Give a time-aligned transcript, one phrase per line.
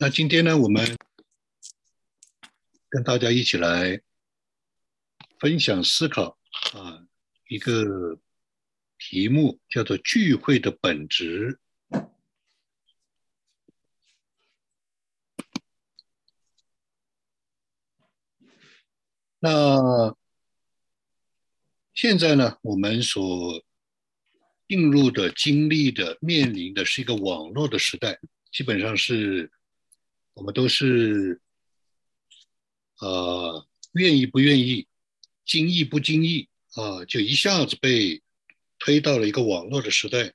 [0.00, 0.96] 那今天呢，我们
[2.88, 4.00] 跟大家一起来
[5.40, 6.38] 分享思考
[6.72, 7.04] 啊，
[7.48, 8.20] 一个
[8.96, 11.58] 题目叫做“聚会的本质”。
[19.40, 20.16] 那
[21.92, 23.64] 现在呢，我们所
[24.68, 28.20] 进入的、经历的、面临的是一个网络的时代，
[28.52, 29.50] 基本上是。
[30.38, 31.40] 我们都是，
[33.00, 34.86] 呃，愿意不愿意，
[35.44, 38.22] 经意不经意啊，就一下子被
[38.78, 40.32] 推到了一个网络的时代。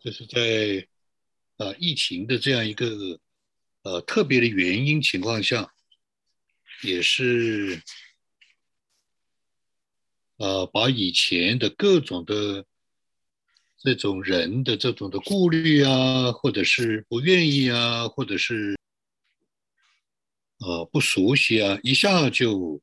[0.00, 0.88] 就是在
[1.58, 3.20] 啊疫情的这样一个
[3.82, 5.70] 呃特别的原因情况下，
[6.82, 7.82] 也是
[10.38, 12.64] 呃把以前的各种的
[13.76, 18.77] 这种人的这种的顾虑啊，或者是不愿意啊，或者是。
[20.58, 22.82] 呃，不熟悉啊，一下就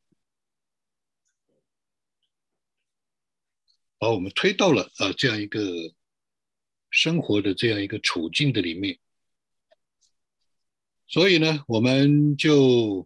[3.98, 5.94] 把我们推到了啊这样一个
[6.90, 8.98] 生活的这样一个处境的里面，
[11.06, 13.06] 所以呢，我们就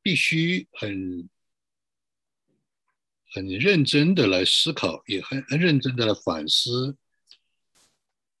[0.00, 1.28] 必须很
[3.30, 6.96] 很认真的来思考，也很很认真的来反思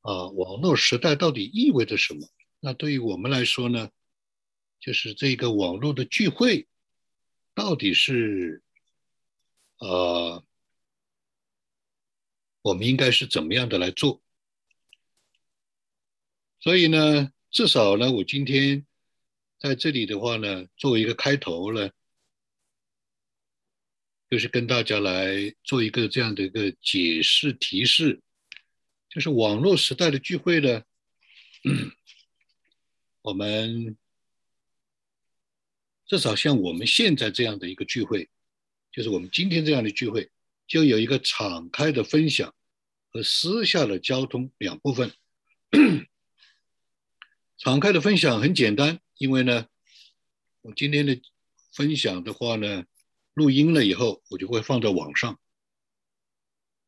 [0.00, 2.26] 啊，网络时代到底意味着什么？
[2.60, 3.90] 那对于我们来说呢？
[4.78, 6.68] 就是这个网络的聚会，
[7.54, 8.62] 到底是，
[9.78, 10.44] 呃，
[12.62, 14.22] 我们应该是怎么样的来做？
[16.60, 18.86] 所以呢，至少呢，我今天
[19.58, 21.90] 在这里的话呢，作为一个开头呢，
[24.30, 28.20] 就是跟大家来做一个这样的一个解释提示，
[29.08, 30.84] 就是网络时代的聚会呢，
[33.22, 33.96] 我们。
[36.06, 38.28] 至少像我们现在这样的一个聚会，
[38.92, 40.30] 就是我们今天这样的聚会，
[40.68, 42.54] 就有一个敞开的分享
[43.10, 45.12] 和私下的交通两部分。
[47.58, 49.66] 敞开的分享很简单，因为呢，
[50.62, 51.20] 我今天的
[51.72, 52.84] 分享的话呢，
[53.34, 55.40] 录音了以后，我就会放在网上，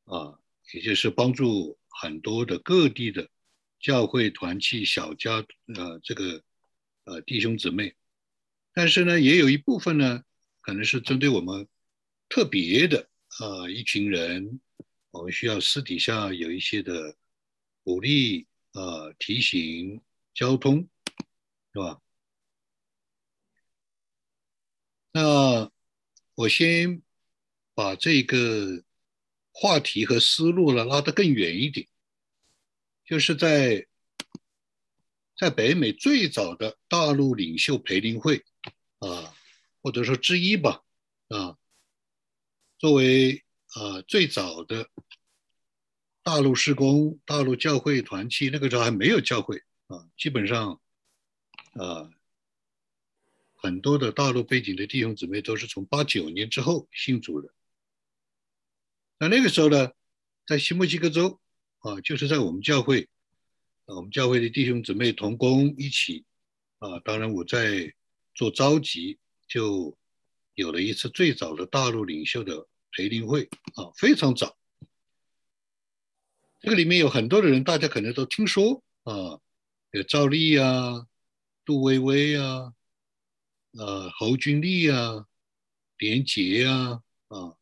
[0.05, 0.39] 啊，
[0.73, 3.29] 也就是帮助很多的各地的
[3.81, 5.45] 教会团契小家，
[5.75, 6.45] 呃，这个
[7.03, 7.93] 呃弟兄姊妹。
[8.79, 10.23] 但是呢，也有一部分呢，
[10.61, 11.67] 可能是针对我们
[12.29, 14.61] 特别的啊一群人，
[15.11, 17.17] 我们需要私底下有一些的
[17.83, 20.01] 鼓励啊提醒
[20.33, 20.89] 交通，
[21.73, 22.01] 是吧？
[25.11, 25.73] 那
[26.37, 27.03] 我先
[27.75, 28.85] 把这个
[29.51, 31.89] 话题和思路呢拉得更远一点，
[33.05, 33.89] 就是在
[35.37, 38.45] 在北美最早的大陆领袖培灵会。
[38.99, 39.33] 啊，
[39.81, 40.83] 或者说之一吧，
[41.29, 41.57] 啊，
[42.79, 43.45] 作为
[43.75, 44.91] 啊最早的
[46.25, 50.81] 大陆施工、大陆教会团契，那个时候还没有教会啊，基本上
[51.75, 52.11] 啊
[53.55, 57.55] 很多的大陆背景的弟兄姊妹都是从八九年之后信主的。
[59.19, 59.93] 那那个时候呢，
[60.45, 61.41] 在新墨西哥州
[61.79, 63.09] 啊，就是在我们教会，
[63.85, 66.25] 啊我们教会的弟兄姊妹同工一起
[66.79, 67.95] 啊，当然我在。
[68.39, 69.19] 做召集
[69.49, 69.99] 就
[70.55, 74.57] 有了一次最早的大陆领袖的培灵会啊，非常早。
[76.61, 79.41] 这个里面有很多的人，大家可能都听说啊，
[79.91, 81.05] 有赵丽啊、
[81.65, 82.73] 杜薇薇啊、
[83.73, 85.27] 呃侯君丽啊、
[85.97, 87.57] 连杰啊啊。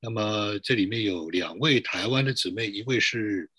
[0.00, 3.50] 那么这里面有两位台湾的姊妹，一位是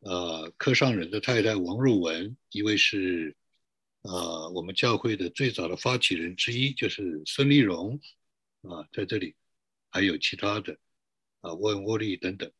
[0.00, 3.34] 呃柯尚仁的太太王若文，一位是。
[4.06, 8.00] 啊，我们教会的最早的发起人之一就是孙立荣，
[8.62, 9.34] 啊，在这里
[9.90, 10.78] 还有其他的
[11.40, 12.50] 啊，沃恩沃利等等，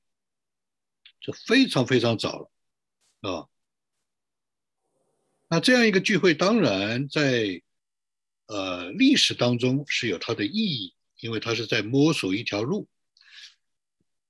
[1.21, 2.51] 这非常非常早了，
[3.31, 3.47] 啊，
[5.49, 7.63] 那这样一个聚会，当然在
[8.47, 12.89] 呃历史当中是有它的意义，因为它是在摸索一条路。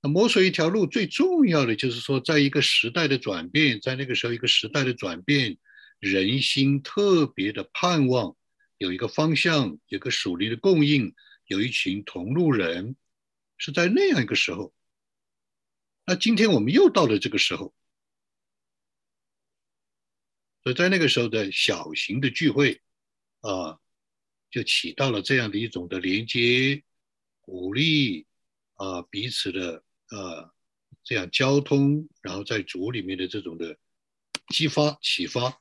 [0.03, 5.57] 那摸索一条路最重要的就是说，在一个时代的转变，在那个时候一个时代的转变。
[5.99, 8.37] 人心特别的盼望，
[8.79, 11.15] 有一个方向，有个属灵的供应，
[11.47, 12.97] 有一群同路人，
[13.57, 14.75] 是在那样一个时候。
[16.05, 17.75] 那今天我们又到了这个时候，
[20.63, 22.81] 所以在那个时候的小型的聚会，
[23.41, 23.81] 啊，
[24.51, 26.85] 就起到了这样的一种的连接、
[27.41, 28.27] 鼓励
[28.75, 30.53] 啊，彼此的啊
[31.03, 33.79] 这样交通，然后在组里面的这种的
[34.49, 35.59] 激发、启发。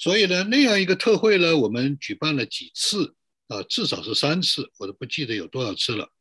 [0.00, 3.16] 所以呢，那样一个特会呢，我们举办了几次
[3.48, 6.12] 啊，至少是三次，我都不记得有多少次了。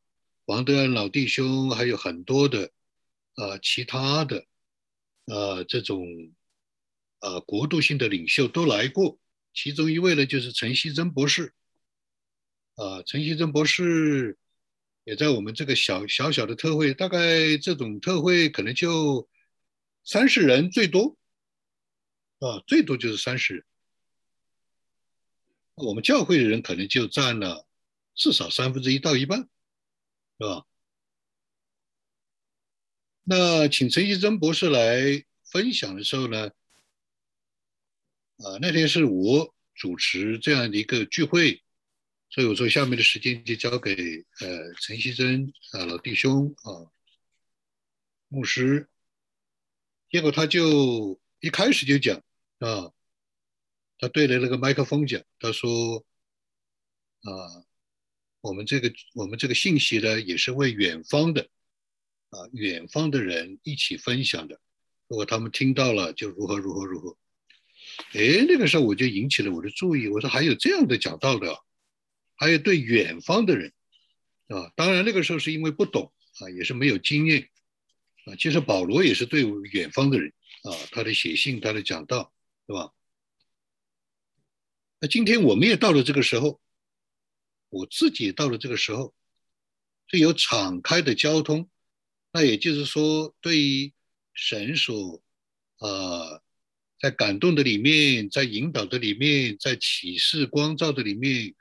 [0.46, 2.72] 王德安老弟兄还有很多的
[3.36, 4.40] 啊，其他的
[5.28, 6.08] 啊这种
[7.20, 9.20] 啊国度性的领袖都来过，
[9.54, 11.54] 其中一位呢就是陈锡珍博士
[12.78, 14.40] 啊，陈锡珍博士
[15.04, 19.30] 也在我们这个小小小的特会，大概这种特会可能就
[20.04, 21.16] 三十人最多。
[22.40, 23.66] 啊，最多就是三十人，
[25.74, 27.68] 我们教会的人可能就占了
[28.14, 30.68] 至少三分之一到一半，是吧？
[33.24, 36.48] 那请陈锡珍博士来分享的时候呢，
[38.38, 41.64] 啊，那天是我主持这样的一个聚会，
[42.30, 46.92] 所以我说下面的时间就交给呃陈锡珍啊老弟兄啊
[48.28, 48.88] 牧师，
[50.12, 52.24] 结果他就一开始就讲。
[52.60, 52.92] 啊，
[54.00, 56.06] 他对着那个麦克风讲，他说
[57.22, 57.64] ：“啊，
[58.42, 61.50] 我们这个我们这个信息呢，也是为远方的
[62.30, 64.60] 啊，远方的人一起分享的。
[65.08, 67.18] 如果他们听到了，就如何如何如何。”
[68.14, 71.64] 哎，那个时候我就引起了我的注意，我说还有这样的讲道的，
[72.36, 73.72] 还有对远方的人
[74.48, 74.74] 啊。
[74.76, 77.50] 当然那个时候是因为不懂啊，也是没有经验
[78.26, 78.36] 啊。
[78.36, 80.34] 其实保罗也是对远方的人
[80.64, 82.34] 啊，他的写信，他的讲道。
[82.68, 82.92] 是吧？
[85.00, 86.60] 那今天我们也到了这个时候，
[87.70, 89.16] 我自己也到了这个时候，
[90.08, 91.70] 是有敞开的交通。
[92.34, 93.94] 那也就是说，对于
[94.34, 95.24] 神所
[95.78, 96.42] 啊，
[97.00, 101.56] 在感动的里面，在引导的里面，在启示光照的里面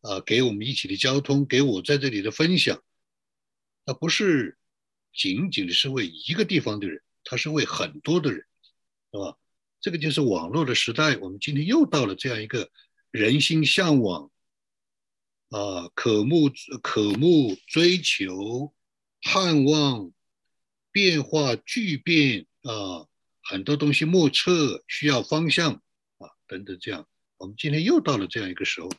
[0.00, 2.82] 啊，给我们一起的交通，给我在这里的分享，
[3.84, 4.58] 那不是
[5.12, 8.46] 仅仅的是为一个地方的人，他是为很多的人，
[9.12, 9.38] 是吧？
[9.80, 12.70] 这个就是网络的时代，我们今天又到了这样一个
[13.10, 14.30] 人心向往
[15.48, 16.50] 啊，渴慕、
[16.82, 18.74] 渴慕、追求、
[19.22, 20.12] 盼望、
[20.92, 23.08] 变化、巨变啊，
[23.42, 25.72] 很多东西莫测，需要方向
[26.18, 28.90] 啊，等等，这样，我们今天又到了这样一个时候。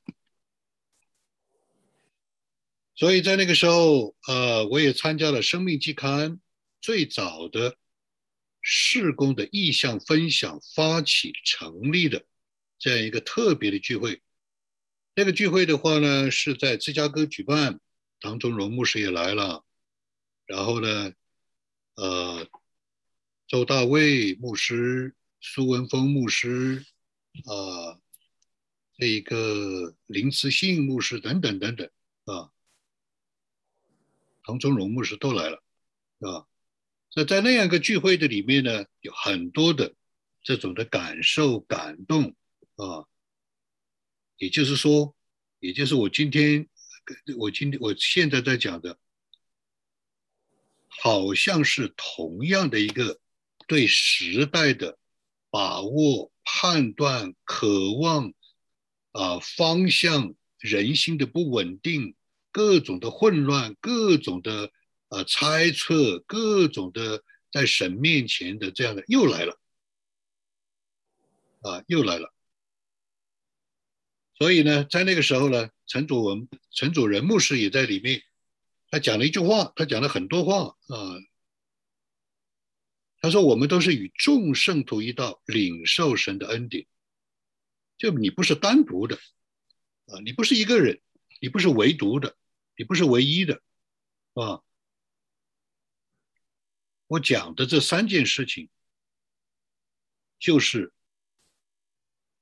[2.95, 6.31] 所以在那个时候，呃，我也参加了《生命季刊》
[6.81, 7.77] 最早的。
[8.61, 12.25] 事工的意向分享发起成立的
[12.77, 14.21] 这样一个特别的聚会，
[15.15, 17.79] 这个聚会的话呢，是在芝加哥举办，
[18.19, 19.65] 唐中荣牧师也来了，
[20.45, 21.13] 然后呢，
[21.95, 22.47] 呃，
[23.47, 26.85] 周大卫牧师、苏文峰牧师
[27.45, 27.99] 啊，
[28.97, 31.89] 这一个林慈信牧师等等等等
[32.25, 32.51] 啊，
[34.43, 35.63] 唐中荣牧师都来了，
[36.19, 36.47] 啊。
[37.13, 39.93] 那在那样一个聚会的里面呢，有很多的
[40.43, 42.37] 这种的感受、感动
[42.75, 43.03] 啊，
[44.37, 45.13] 也就是说，
[45.59, 46.69] 也就是我今天，
[47.37, 48.97] 我今天我现在在讲的，
[50.87, 53.19] 好像是同样的一个
[53.67, 54.97] 对时代的
[55.49, 58.33] 把握、判断、渴望
[59.11, 62.15] 啊方向、人心的不稳定、
[62.53, 64.71] 各种的混乱、各种的。
[65.11, 67.21] 啊，猜测各种的
[67.51, 69.59] 在神面前的这样的又来了，
[71.59, 72.33] 啊，又来了。
[74.35, 78.23] 所以呢，在那个时候呢，陈祖文、陈祖仁牧师也在里面，
[78.89, 81.19] 他讲了一句话，他讲了很多话啊。
[83.19, 86.87] 他说：“我们都是与众圣徒一道领受神的恩典，
[87.97, 89.17] 就你不是单独的，
[90.07, 91.01] 啊，你不是一个人，
[91.41, 92.37] 你不是唯独的，
[92.77, 93.61] 你不是唯一的，
[94.35, 94.63] 啊。”
[97.11, 98.69] 我讲的这三件事情，
[100.39, 100.93] 就是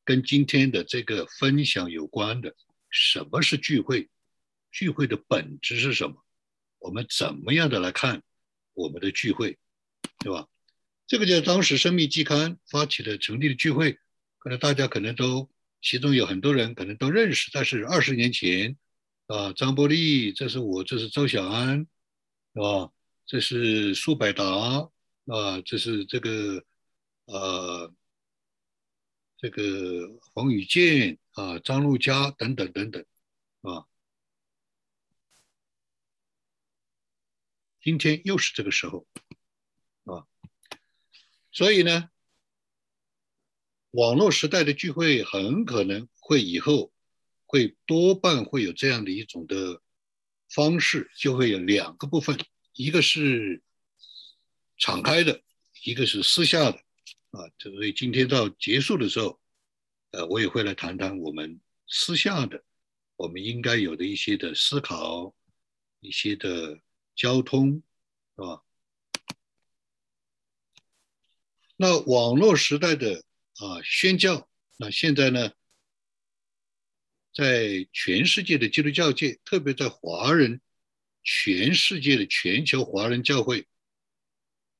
[0.03, 2.55] 跟今天的这个分享有关的。
[2.91, 4.11] 什么是聚会？
[4.71, 6.23] 聚会的本质是什么？
[6.77, 8.21] 我们怎么样的来看
[8.75, 9.57] 我们的聚会，
[10.19, 10.47] 对吧？
[11.07, 13.97] 这个就是当时生命季刊发起的成立的聚会，
[14.38, 15.49] 可能大家可能都
[15.81, 18.77] 其中有很多人可能都认识，但是二十年前
[19.25, 21.88] 啊，张伯利，这是我，这是周小安，
[22.53, 22.91] 是吧？
[23.29, 26.65] 这是苏百达啊，这是这个
[27.25, 27.93] 呃，
[29.38, 33.05] 这个黄宇健啊，张路佳等等等等
[33.62, 33.86] 啊。
[37.79, 39.05] 今天又是这个时候
[40.05, 40.25] 啊，
[41.51, 42.09] 所以呢，
[43.91, 46.91] 网络时代的聚会很可能会以后
[47.45, 49.83] 会多半会有这样的一种的
[50.50, 52.36] 方式，就会有两个部分。
[52.79, 53.62] 一个是
[54.77, 55.43] 敞开的，
[55.83, 56.77] 一个是私下的，
[57.31, 59.38] 啊，所以今天到结束的时候，
[60.12, 62.63] 呃，我也会来谈谈我们私下的，
[63.17, 65.36] 我们应该有的一些的思考，
[66.00, 66.79] 一些的
[67.17, 67.83] 交通，
[68.38, 68.63] 是吧？
[71.75, 73.25] 那网络时代的
[73.57, 75.51] 啊宣教，那现在呢，
[77.33, 80.62] 在全世界的基督教界，特别在华人，
[81.23, 83.67] 全世界的全球华人教会，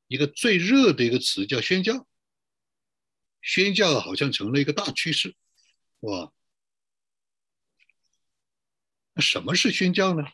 [0.08, 2.08] 一个最热的一个词叫宣教。
[3.41, 5.36] 宣教好像成了一个大趋势，
[6.01, 6.34] 哇！
[9.13, 10.27] 那什么是宣教呢？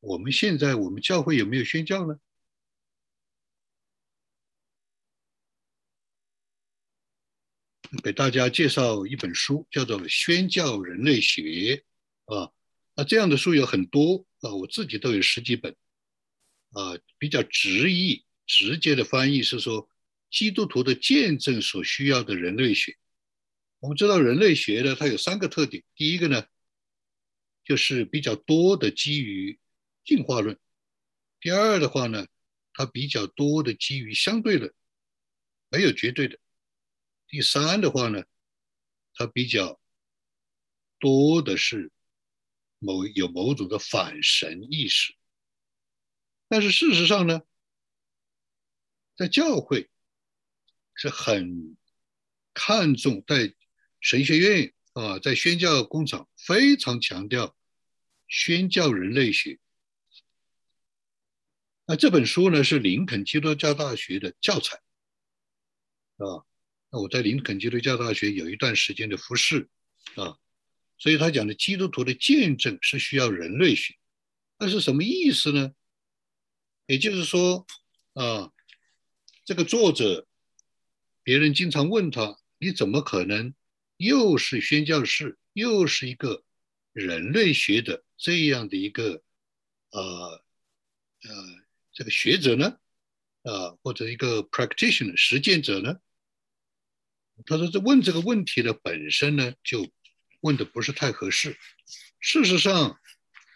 [0.00, 2.18] 我们现在我们教会有没有宣教呢？
[8.02, 11.84] 给大家介绍一本书，叫做《宣教人类学》
[12.34, 12.52] 啊。
[12.94, 15.74] 那这样的书有很多啊，我自己都有十几本。
[16.72, 19.88] 啊，比较直译、直接的翻译是说，
[20.30, 22.94] 基督徒的见证所需要的人类学。
[23.80, 25.82] 我们知道人类学呢，它有三个特点。
[25.96, 26.44] 第一个呢，
[27.64, 29.58] 就是比较多的基于
[30.04, 30.56] 进化论；
[31.40, 32.26] 第二的话呢，
[32.74, 34.70] 它比较多的基于相对论，
[35.70, 36.36] 没有绝对的；
[37.28, 38.24] 第三的话呢，
[39.12, 39.78] 它比较
[40.98, 41.92] 多的是
[42.78, 45.14] 某有某种的反神意识。
[46.48, 47.42] 但是事实上呢，
[49.14, 49.90] 在教会
[50.94, 51.76] 是很
[52.54, 53.54] 看重，在
[54.00, 57.54] 神学院啊，在宣教工厂非常强调
[58.26, 59.60] 宣教人类学。
[61.84, 64.80] 那这本书呢是林肯基督教大学的教材
[66.16, 66.47] 啊。
[66.90, 69.68] 那我在林肯基督教大学有一段时间的服侍
[70.14, 70.38] 啊，
[70.96, 73.94] 所以他讲的基督徒的见证是需要人类学，
[74.58, 75.74] 那是什么意思呢？
[76.86, 77.66] 也就是说，
[78.14, 78.50] 啊，
[79.44, 80.26] 这个作者，
[81.22, 83.54] 别人经常问他，你怎么可能
[83.98, 86.42] 又是宣教士，又是一个
[86.94, 89.22] 人类学的这样的一个，
[89.90, 90.42] 呃，
[91.22, 91.56] 呃，
[91.92, 92.78] 这个学者呢？
[93.42, 96.00] 啊，或者一个 practitioner 实践者呢？
[97.46, 99.90] 他说，这问这个问题的本身呢，就
[100.40, 101.56] 问的不是太合适。
[102.20, 102.98] 事实上。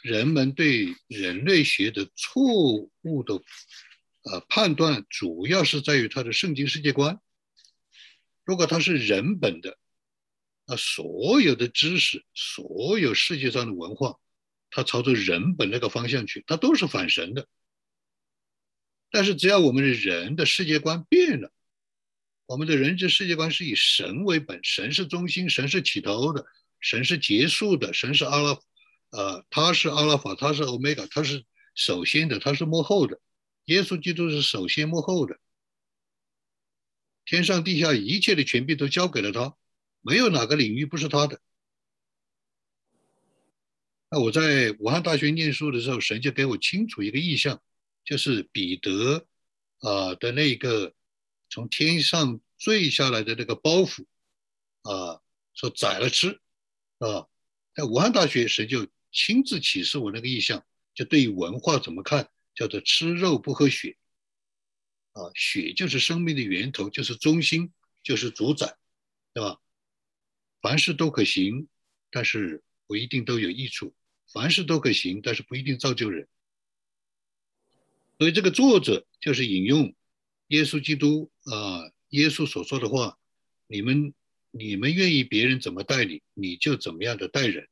[0.02, 3.34] 人们对人类学的错误的
[4.24, 7.20] 呃判断，主要是在于他的圣经世界观。
[8.44, 9.78] 如果他是人本的，
[10.66, 14.18] 那所有的知识、所有世界上的文化，
[14.70, 17.46] 它朝着人本那个方向去，它都是反神的。
[19.12, 21.52] 但是只要我们的人的世界观变了，
[22.52, 26.44] 我们的人之世界观是以神为本，神是中心，神是起头的，
[26.80, 28.60] 神是结束的，神是阿拉。
[29.08, 33.18] 呃，他是阿拉法，他是欧米伽，他是首先的，他是幕后的。
[33.64, 35.40] 耶稣基督是首先幕后的，
[37.24, 39.56] 天上地下一切的权柄都交给了他，
[40.02, 41.40] 没有哪个领域不是他的。
[44.10, 47.62] 那我在武汉大学念书的时候，神就给我清楚一个意象，
[48.04, 49.26] 就是彼得
[49.78, 50.92] 啊的那个
[51.52, 54.06] 从天上坠下来的那个包袱
[54.82, 55.20] 啊，
[55.52, 56.40] 说宰了吃
[56.98, 57.28] 啊，
[57.74, 58.88] 在武汉大学神就。
[59.14, 63.98] 亲自启示我那个意象，就对于文化怎么看，叫做吃肉不喝血，
[65.12, 68.78] 啊，血就是生命的源头，就是中心，就是主宰，
[69.34, 69.60] 对吧？
[70.62, 71.68] 凡事都可行，
[72.10, 73.92] 但是不一定都有益处；
[74.32, 76.26] 凡事都可行，但是不一定造就人。
[78.18, 79.94] 所以这个作者就是引用
[80.52, 83.18] 耶稣基督啊，耶稣所说的话：
[83.66, 84.12] 你们
[84.50, 87.68] 你们愿意别人怎么待你，你就怎么样的待人。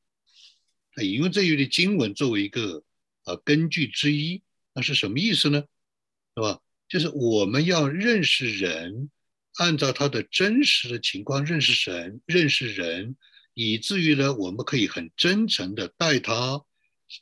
[0.95, 2.83] 他引用这一的经文作为一个
[3.25, 5.63] 啊根据之一，那是什么意思呢？
[6.35, 6.61] 是吧？
[6.89, 9.11] 就是我们要认识人，
[9.59, 13.15] 按照他的真实的情况认识神，认识人，
[13.53, 16.65] 以至于呢，我们可以很真诚的待他，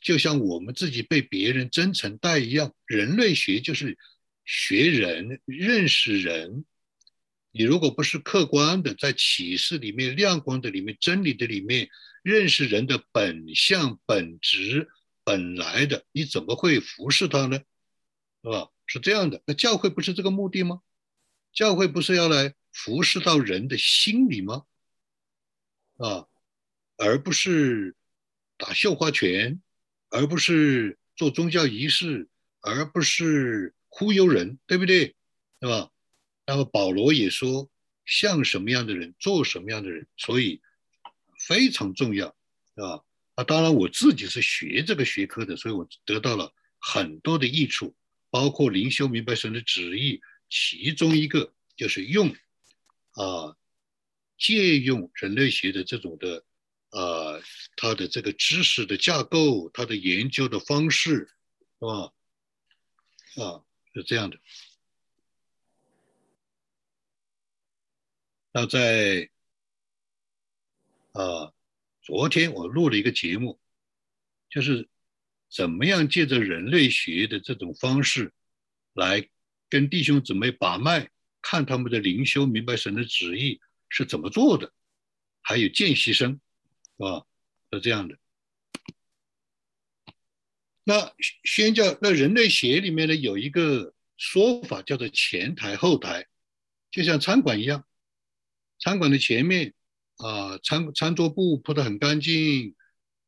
[0.01, 2.73] 就像我们自己被别人真诚待一样。
[2.85, 3.97] 人类学就是
[4.51, 6.65] 学人，认识人。
[7.51, 11.87] 你如果不是客观的，在启示里面、亮光的里面、真理的里面。
[12.23, 14.89] 认识人的本相、本质、
[15.23, 17.59] 本来的，你怎么会服侍他呢？
[18.43, 18.69] 是吧？
[18.87, 19.43] 是这样的。
[19.45, 20.81] 那教会不是这个目的吗？
[21.53, 24.65] 教会不是要来服侍到人的心里吗？
[25.97, 26.25] 啊，
[26.97, 27.95] 而不是
[28.57, 29.61] 打绣花拳，
[30.09, 32.27] 而不是做宗教仪式，
[32.61, 35.15] 而不是忽悠人，对不对？
[35.61, 35.91] 是吧？
[36.47, 37.69] 那么保罗也说，
[38.05, 40.61] 像什么样的人，做什么样的人，所以。
[41.47, 42.35] 非常重要，
[42.75, 43.01] 啊
[43.35, 43.45] 啊！
[43.45, 47.95] 当然，我自己是学这个学科的，所以我得到了很多的益处，
[48.29, 52.27] 包括灵修明白神的旨意，其中一个就是用
[53.11, 53.55] 啊
[54.37, 56.43] 借用人类学的这种的
[56.89, 57.39] 啊
[57.77, 61.29] 它的这个知识的架构，它的研究的方式，
[61.79, 62.11] 是吧？
[63.41, 63.63] 啊，
[63.93, 64.39] 是这样的。
[68.51, 69.29] 那在
[71.11, 71.53] 啊，
[72.01, 73.59] 昨天我录了一个节目，
[74.49, 74.87] 就是
[75.49, 78.33] 怎么样借着人类学的这种方式
[78.93, 79.29] 来
[79.69, 81.09] 跟弟兄姊妹把脉，
[81.41, 84.73] 看他们的灵修，明白神的旨意是怎么做的，
[85.41, 86.39] 还有见习生，
[86.97, 87.25] 啊，
[87.71, 88.17] 是这样的。
[90.83, 96.25] 那宣教，那人类学里面呢有一个说法叫做前台后台，
[96.89, 97.85] 就像餐馆一样。
[98.79, 99.73] 餐馆的前面
[100.15, 102.75] 啊，餐餐桌布铺得很干净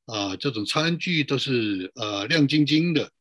[0.05, 3.11] 啊，这种餐具都是呃亮晶晶的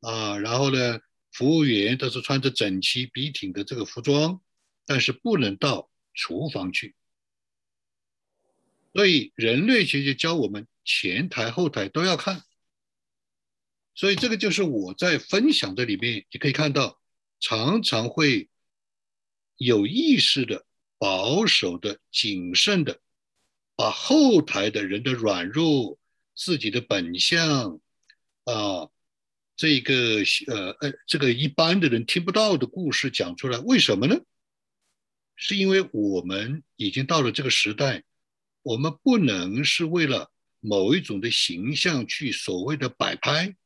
[0.00, 1.00] 啊，然后呢，
[1.32, 4.40] 服务员都是穿着整齐笔挺的这个服装，
[4.86, 6.94] 但是不能到厨房去。
[8.94, 12.42] 所以人类学就教我们前台后台都要看。
[13.94, 17.00] 所以这个就是我在分享的里面，你可以看到，
[17.40, 18.48] 常常会
[19.56, 20.64] 有意识的。
[20.98, 23.00] 保守的、谨慎的，
[23.74, 25.98] 把后台的人的软弱、
[26.36, 27.80] 自己的本相
[28.44, 28.88] 啊，
[29.56, 34.16] 这个呃呃，这个一般的人听不到的故事讲出来，为什么呢？
[35.34, 38.04] 是因为我们已经到了这个时代，
[38.62, 40.30] 我们不能是为了
[40.60, 43.56] 某一种的形象去所谓的摆拍，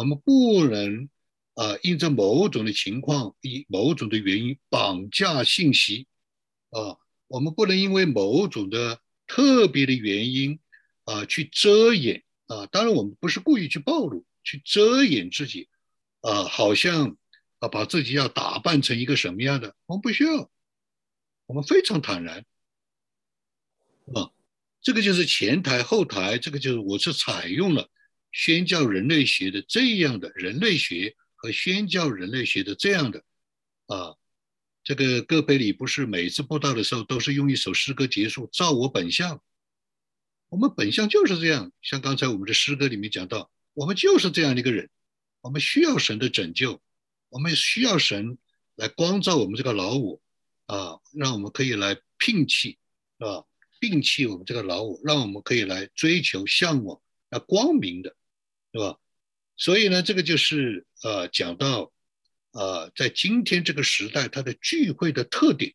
[0.00, 1.10] 我们不能
[1.56, 6.06] 啊，因着某种的情况、以某种的原因绑架信息。
[6.70, 10.58] 啊，我们不能因为某种的特别的原因
[11.04, 15.68] 啊去遮掩啊，当然我们不是故意去暴露，去遮掩自己
[16.22, 17.18] 啊，好像
[17.58, 20.50] 啊把自己要打扮成一个什么样的，我们不需要，
[21.44, 22.46] 我们非常坦然
[24.14, 24.32] 啊，
[24.80, 27.90] 这个就是前台后台，这个就是我是采用了
[28.32, 33.24] 宣教人类学的这样的人类学和宣教人类学的这样的
[33.86, 34.16] 啊。
[34.82, 39.42] 这个戈培里不是每次布道的时候都是用一首诗歌结束，照我本相。
[40.48, 44.90] 我们本相就是这样，像刚才我们的诗歌里面讲到，我们就是这样的一个人，
[45.42, 46.82] 我们需要神的拯救，
[47.28, 48.38] 我们需要神
[48.74, 50.20] 来光照我们这个老我
[50.66, 52.78] 啊，让我们可以来摒弃
[53.18, 53.44] 啊，
[53.80, 58.16] 摒弃我们这个老我，让我们可以来追求向往那光明的，
[58.72, 58.98] 对吧？
[59.56, 61.92] 所以呢，这个就是呃讲到。
[62.52, 65.72] 啊，在今天这个时代，它的聚会的特点，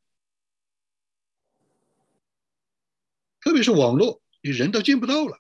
[3.40, 5.40] 特别是网络，你人都见不到了，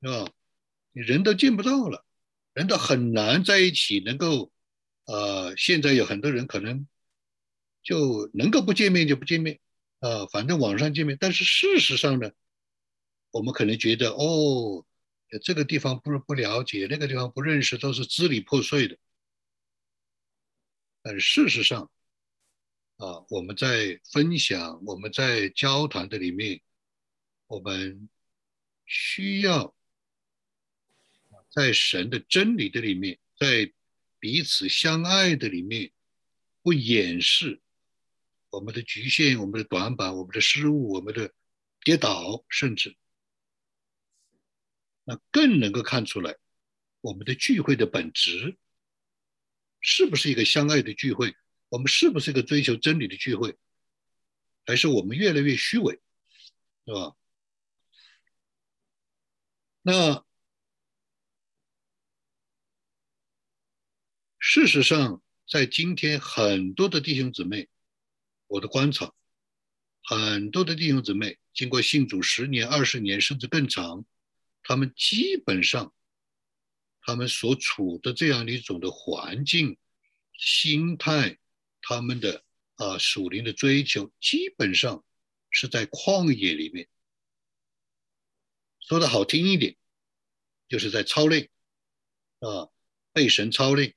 [0.00, 0.30] 是吧？
[0.92, 2.06] 你人都见不到了，
[2.54, 4.52] 人都很难在一起能够，
[5.06, 6.86] 呃，现在有很多人可能
[7.82, 9.58] 就能够不见面就不见面，
[9.98, 11.16] 啊，反正网上见面。
[11.18, 12.30] 但是事实上呢，
[13.32, 14.86] 我们可能觉得，哦，
[15.38, 18.98] 这个地方不不了解，那个地方不认识，都是支离破碎的。
[21.02, 21.90] 但事实上，
[22.96, 26.60] 啊，我们在分享、我们在交谈的里面，
[27.46, 28.08] 我们
[28.86, 29.74] 需要
[31.50, 33.72] 在神的真理的里面，在
[34.18, 35.90] 彼此相爱的里面，
[36.62, 37.60] 不掩饰
[38.50, 41.32] 我们的局限、我们的短板、我们的失误、我们的
[41.82, 42.96] 跌倒，甚至
[45.04, 46.36] 那更能够看出来
[47.00, 48.56] 我们的聚会的本质。
[49.80, 51.34] 是不是一个相爱的聚会？
[51.68, 53.56] 我们是不是一个追求真理的聚会？
[54.64, 56.00] 还是我们越来越虚伪，
[56.86, 57.16] 是吧？
[59.82, 60.24] 那
[64.38, 67.68] 事实上，在今天很多的弟兄姊妹，
[68.46, 69.12] 我的观察，
[70.04, 74.04] 很多的弟兄姊妹经过信主十年、二十年，甚至更长，
[74.62, 75.94] 他们基本上。
[77.04, 79.76] 他们所处的这样的一种的环境、
[80.38, 81.36] 心态，
[81.80, 82.44] 他们的
[82.76, 85.04] 啊属灵的追求，基本上
[85.50, 86.88] 是在旷野里面。
[88.78, 89.76] 说的好听一点，
[90.68, 91.50] 就是在操练
[92.38, 92.70] 啊，
[93.12, 93.94] 被神操练；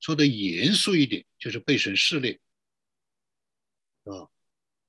[0.00, 2.40] 说的严肃一点，就是被神试炼
[4.02, 4.26] 啊。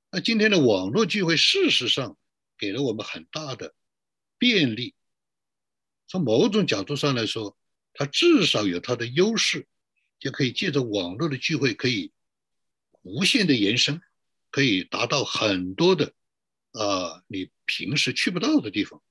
[0.10, 2.17] 那今天的网络聚会，事实上
[2.57, 3.75] 给了我们很大的
[4.39, 4.95] 便利。
[6.12, 7.58] 从某种角度上来说，
[7.93, 9.65] 它至少有它的优势，
[10.19, 12.12] 就可以借着网络的聚会，可以
[13.02, 14.02] 无限的延伸，
[14.50, 16.12] 可以达到很多的
[16.74, 19.02] 啊，你平时去不到的地方。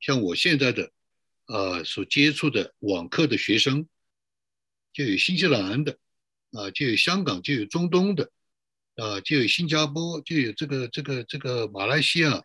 [0.00, 0.90] 像我现在的
[1.46, 3.86] 呃所接触的网课的学生，
[4.92, 5.96] 就有新西兰的，
[6.50, 8.32] 啊，就有香港，就有中东的，
[8.96, 12.44] 啊，就有新加坡，就有这个这个这个马来西亚，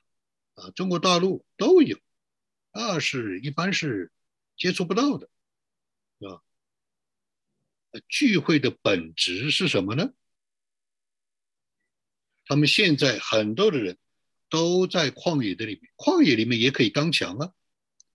[0.53, 1.97] 啊，中国大陆都有，
[2.77, 4.11] 那是一般是
[4.57, 5.29] 接触不到的，
[6.19, 6.43] 啊。
[8.09, 10.13] 聚会的本质是什么呢？
[12.43, 13.97] 他们现在很多的人
[14.49, 17.53] 都在旷野的里面，旷野里面也可以刚强啊，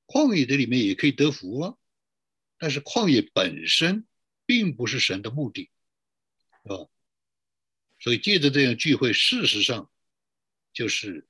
[0.07, 1.79] 旷野的里面也可以得福啊。
[2.59, 4.07] 但是旷野本身
[4.45, 5.71] 并不是神的目的，
[6.65, 6.85] 啊，
[7.99, 9.91] 所以借着这样聚会，事实上
[10.75, 11.27] 就是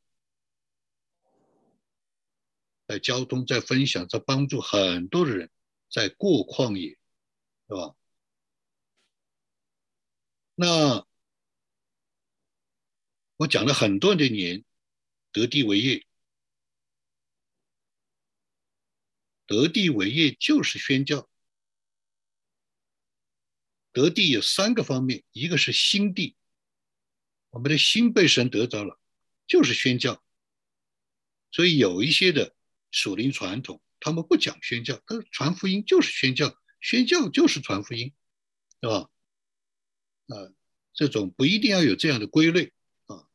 [2.90, 5.48] 在交通、在分享、在帮助很多的人
[5.88, 6.98] 在过旷野，
[7.68, 7.94] 是吧？
[10.56, 11.06] 那
[13.36, 14.64] 我讲了很多的年，
[15.30, 16.04] 得地为业，
[19.46, 21.30] 得地为业就是宣教。
[23.92, 26.34] 得地有三个方面，一个是心地，
[27.50, 28.98] 我们的心被神得着了，
[29.46, 30.20] 就是宣教。
[31.52, 32.56] 所以有一些的
[32.90, 38.12] 属灵传统，他们不讲宣教，他传福音就是宣教，宣教就是传福音，
[38.80, 39.10] 是吧？
[40.28, 40.52] 啊，
[40.92, 42.72] 这种不一定要有这样的归类
[43.06, 43.26] 啊。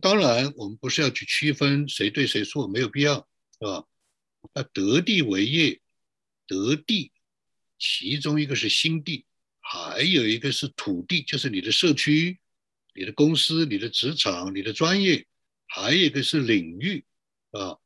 [0.00, 3.84] 当然，我们不是要去区分谁对谁错，没有必要，是吧？
[4.54, 5.80] 那得地为业，
[6.46, 7.12] 得地，
[7.78, 9.26] 其中一个是心地，
[9.60, 12.38] 还有一个是土地，就是你的社区、
[12.94, 15.26] 你的公司、你的职场、你的专业，
[15.66, 17.04] 还有一个是领域
[17.50, 17.78] 啊。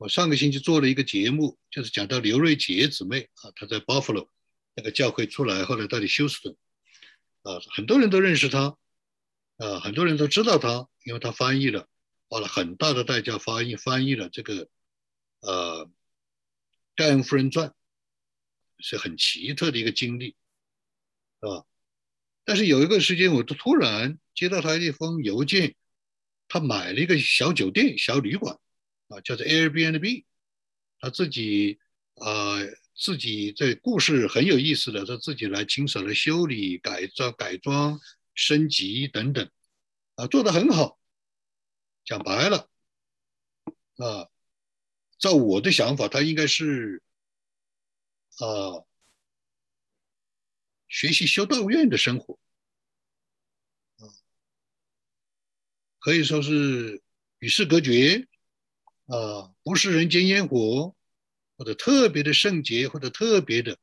[0.00, 4.30] 我上个星期做了一个节目，就是讲到刘瑞杰姊妹啊，她在 Buffalo
[4.74, 6.56] 那个教会出来，后来到了休斯顿。
[7.42, 8.78] 啊，很多人都认识他，
[9.58, 11.86] 啊，很多人都知道他，因为他翻译了，
[12.30, 14.70] 花了很大的代价翻译翻译了这个，
[15.40, 15.84] 呃，
[16.96, 17.68] 《盖恩夫人传》，
[18.78, 20.34] 是很奇特的一个经历，
[21.40, 21.66] 啊，
[22.46, 25.74] 但是有一个时间，我都突然接到他一封邮件，
[26.48, 28.58] 他买了一个小酒店、小旅馆，
[29.10, 30.24] 啊，叫做 Airbnb，
[30.98, 31.78] 他自己
[32.14, 32.56] 啊。
[33.02, 37.98] 自己这故事很有意思的，他自己来亲手来修理、改造、改装、
[38.34, 39.50] 升级等等，
[40.16, 41.00] 啊，做的很好。
[42.04, 42.68] 讲白了，
[43.96, 44.28] 啊，
[45.18, 47.02] 照我的想法，他应该是
[48.36, 48.84] 啊，
[50.86, 52.38] 学习修道院的生活，
[53.96, 54.04] 啊，
[56.00, 57.02] 可以说是
[57.38, 58.28] 与世隔绝，
[59.10, 60.96] 啊，不是人间烟火。
[61.56, 63.76] 或者特别的圣洁，或者特别的，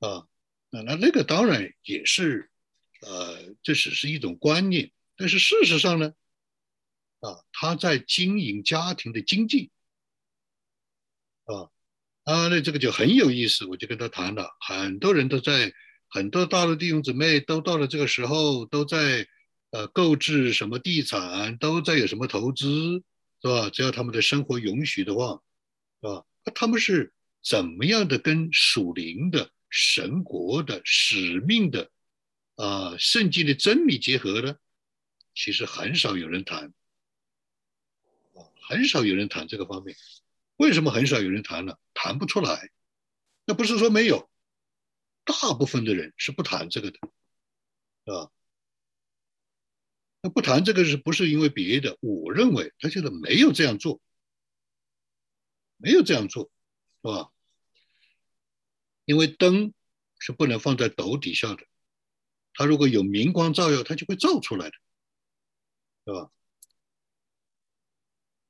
[0.00, 0.26] 啊，
[0.70, 2.50] 那那那个当然也是，
[3.02, 4.90] 呃，这只是一种观念。
[5.16, 6.14] 但是事实上呢，
[7.20, 9.70] 啊，他在经营家庭的经济，
[11.44, 11.70] 啊，
[12.24, 13.66] 啊，那这个就很有意思。
[13.66, 15.72] 我就跟他谈了，很多人都在，
[16.08, 19.28] 很多大陆弟兄姊妹都到了这个时候，都在
[19.70, 23.04] 呃购置什么地产，都在有什么投资，
[23.42, 23.70] 是吧？
[23.70, 25.42] 只要他们的生活允许的话，
[26.00, 26.26] 是吧？
[26.44, 31.90] 那他们是怎么样的跟属灵的神国的使命的
[32.56, 34.56] 啊圣经的真理结合呢？
[35.34, 36.72] 其实很少有人谈，
[38.34, 39.96] 啊，很少有人谈这个方面。
[40.56, 41.76] 为什么很少有人谈呢？
[41.94, 42.70] 谈不出来。
[43.46, 44.30] 那不是说没有，
[45.24, 46.98] 大部分的人是不谈这个的，
[48.14, 48.30] 啊。
[50.22, 51.96] 那不谈这个是不是因为别的？
[52.00, 54.00] 我认为他现在没有这样做。
[55.82, 56.50] 没有这样做，
[57.00, 57.30] 是吧？
[59.06, 59.72] 因为灯
[60.18, 61.66] 是不能放在斗底下的，
[62.52, 64.74] 它如果有明光照耀，它就会照出来的，
[66.04, 66.30] 是吧？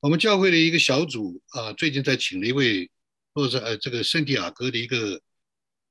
[0.00, 2.90] 我们教会的一个小组啊，最近在请了一位，
[3.32, 5.22] 或者呃这个圣地亚哥的一个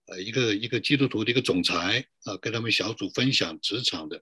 [0.08, 4.22] 呃一个一个基督徒的一个总裁啊，跟他们小组分享职场的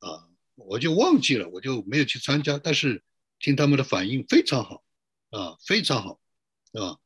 [0.00, 0.28] 啊，
[0.66, 3.02] 我就忘记了，我就没有去参加，但是
[3.38, 4.84] 听他们的反应非常好
[5.30, 6.20] 啊，非常好。
[6.72, 7.00] 啊，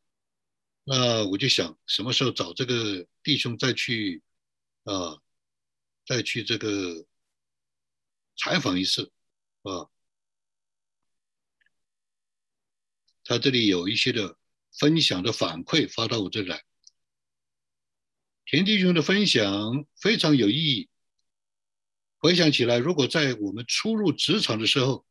[0.84, 4.22] 那我就想什么时候找这个弟兄再去
[4.82, 5.22] 啊，
[6.06, 7.06] 再去这个
[8.36, 9.10] 采访一次
[9.62, 9.88] 啊。
[13.24, 14.36] 他这里有一些的
[14.70, 16.62] 分享的反馈发到我这来，
[18.44, 20.90] 田弟兄的分享非常有意义。
[22.24, 25.04] 回想起来，如果在我们初入职场的时候，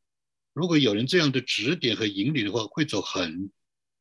[0.51, 3.51] 如果有人这样的指点和引领的话，会走很。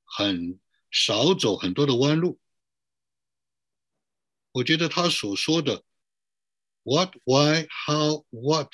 [0.05, 0.59] 很
[0.91, 2.39] 少走很多的弯路，
[4.53, 5.85] 我觉得他所说的
[6.85, 8.71] “what why how what”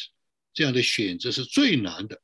[0.53, 2.23] 这样的选择是最难的。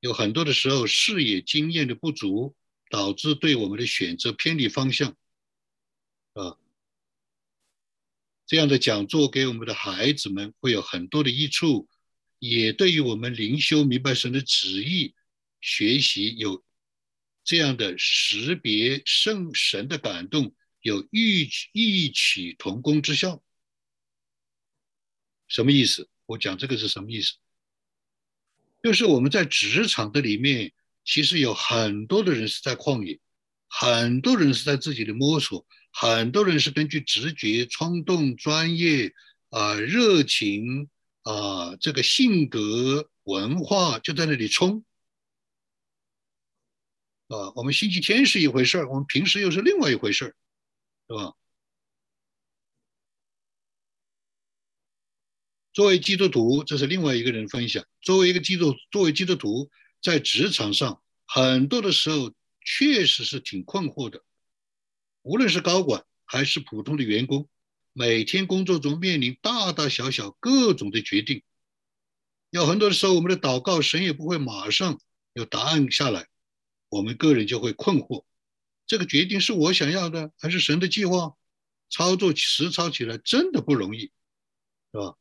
[0.00, 2.54] 有很多的时候，视野经验的不足，
[2.88, 5.16] 导致对我们的选择偏离方向。
[6.32, 6.56] 啊，
[8.50, 11.88] 这样的讲座给我们的孩子们会有很多的益处，
[12.40, 15.14] 也对于我们灵修明白神的旨意
[15.60, 16.64] 学习有
[17.44, 23.40] 这样的识别圣神的感动，有异异曲同工之效。
[25.46, 26.10] 什么意思？
[26.26, 27.34] 我讲这个是什么意思？
[28.82, 30.72] 就是我们在职场的里面，
[31.04, 33.20] 其实有很多的人是在旷野，
[33.68, 39.12] 很多人是在自己的摸索，很多人是根据直觉、冲动、专业
[39.50, 40.88] 啊、热情
[41.22, 44.84] 啊、这个性格、文化就在那里冲
[47.28, 47.52] 啊。
[47.56, 50.36] 我们星期天是一回事儿，我们平时又是另外一回事儿，
[51.08, 51.34] 是吧？
[55.72, 57.84] 作为基督徒，这是另外一个人分享。
[58.00, 59.70] 作为一个基督，作为基督徒，
[60.02, 62.32] 在职场上，很多的时候
[62.64, 64.24] 确实是挺困惑的。
[65.22, 67.48] 无论是高管还是普通的员工，
[67.92, 71.42] 每天工作中面临大大小小各种的决定。
[72.50, 75.00] 有很多的时候，我们的祷告，神也不会马上
[75.34, 76.28] 有答案下来，
[76.88, 78.24] 我们个人就会困惑：
[78.86, 81.36] 这个决定是我想要的，还是神的计划？
[81.90, 84.12] 操作实操起来真的不容易，
[84.92, 85.16] 是吧？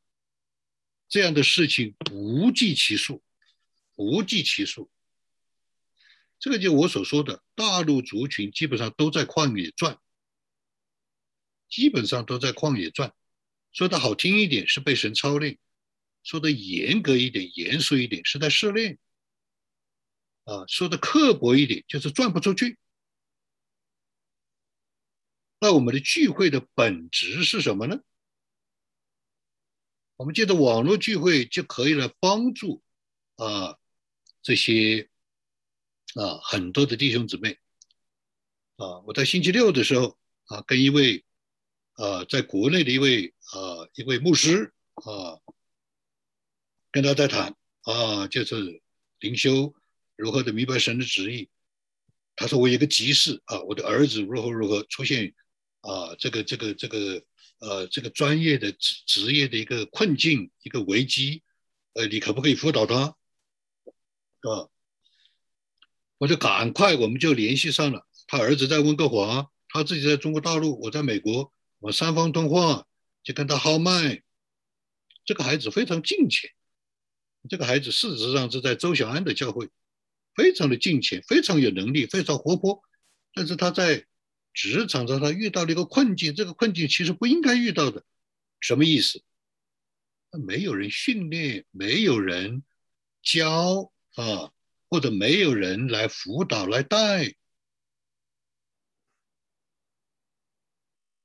[1.07, 3.23] 这样的事情不计其数，
[3.95, 4.89] 不计其数。
[6.39, 9.99] 这个就我所说的，大陆族群基本上都在旷野转，
[11.69, 13.13] 基本上都在旷野转。
[13.71, 15.59] 说的好听一点是被神操练，
[16.23, 18.97] 说的严格一点、严肃一点是在试炼。
[20.45, 22.79] 啊，说的刻薄一点就是转不出去。
[25.59, 27.99] 那我们的聚会的本质是什么呢？
[30.15, 32.81] 我们借着网络聚会就可以来帮助
[33.35, 33.77] 啊
[34.41, 35.09] 这些
[36.15, 37.57] 啊很多的弟兄姊妹
[38.77, 41.25] 啊，我在星期六的时候啊，跟一位
[41.93, 45.39] 啊在国内的一位啊一位牧师啊，
[46.91, 48.81] 跟他在谈啊，就是
[49.19, 49.73] 灵修
[50.15, 51.49] 如何的明白神的旨意。
[52.35, 55.33] 他说我有个急事啊，我的儿子如何如何出现
[55.81, 57.23] 啊这个这个这个。
[57.61, 61.43] 呃，这个专业的职职业的一个困境，一个危机，
[61.91, 63.17] 呃，你可不可以辅导他？
[64.39, 64.69] 啊，
[66.19, 68.05] 我就赶快，我们就联系上了。
[68.27, 72.85] 他儿子在温哥华，他自己在中国大陆，我在美国，我三方通话，
[73.23, 74.21] 就跟他号脉。
[75.25, 76.51] 这个孩子非常敬虔，
[77.49, 79.67] 这个孩子事实上是在周小安的教会，
[80.35, 82.79] 非常的敬虔，非常有能力，非常活泼，
[83.33, 84.05] 但是他在。
[84.51, 88.03] 职场上他遇到了一个困境，这个困境其实不应该遇到的，
[88.59, 89.23] 什么意思？
[90.31, 92.63] 没有人训练，没有人
[93.21, 94.51] 教啊，
[94.89, 97.35] 或者没有人来辅导来带，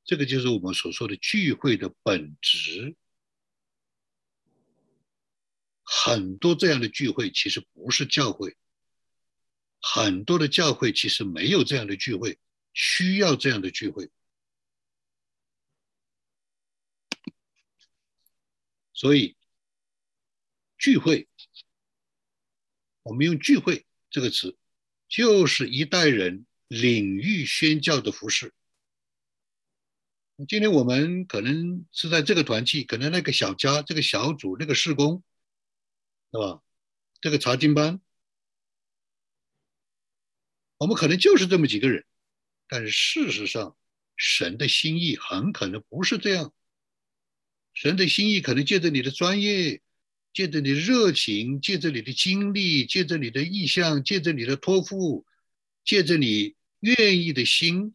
[0.05, 2.97] 这个就是我们所说的聚会的本质。
[5.83, 8.57] 很多这样的聚会其实不是教会，
[9.81, 12.39] 很多的教会其实没有这样的聚会。
[12.77, 14.11] 需要这样的聚会，
[18.93, 19.37] 所以
[20.77, 21.29] 聚会，
[23.05, 24.57] 我们用“聚会”这个词，
[25.09, 28.53] 就是一代人领域宣教的服饰。
[30.49, 35.23] 今天我们可能是在这个团契，可能那个小家、这个小组、那个事工，
[36.33, 36.63] 是吧？
[37.21, 38.01] 这个查经班，
[40.79, 42.05] 我们可能就是这么几个人。
[42.67, 43.77] 但是事实上，
[44.17, 46.55] 神的心意很可能不是这样。
[47.75, 49.83] 神的心意可能借着你的专业，
[50.35, 55.25] 借着你的热情，借着你的经历，借着你的意向，借着你的托付，
[55.85, 57.95] 借着你愿意的心，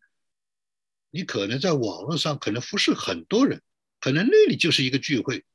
[1.12, 3.62] 你可能在网络上可能服侍很多人，
[3.99, 5.45] 可能那里就是一个聚会，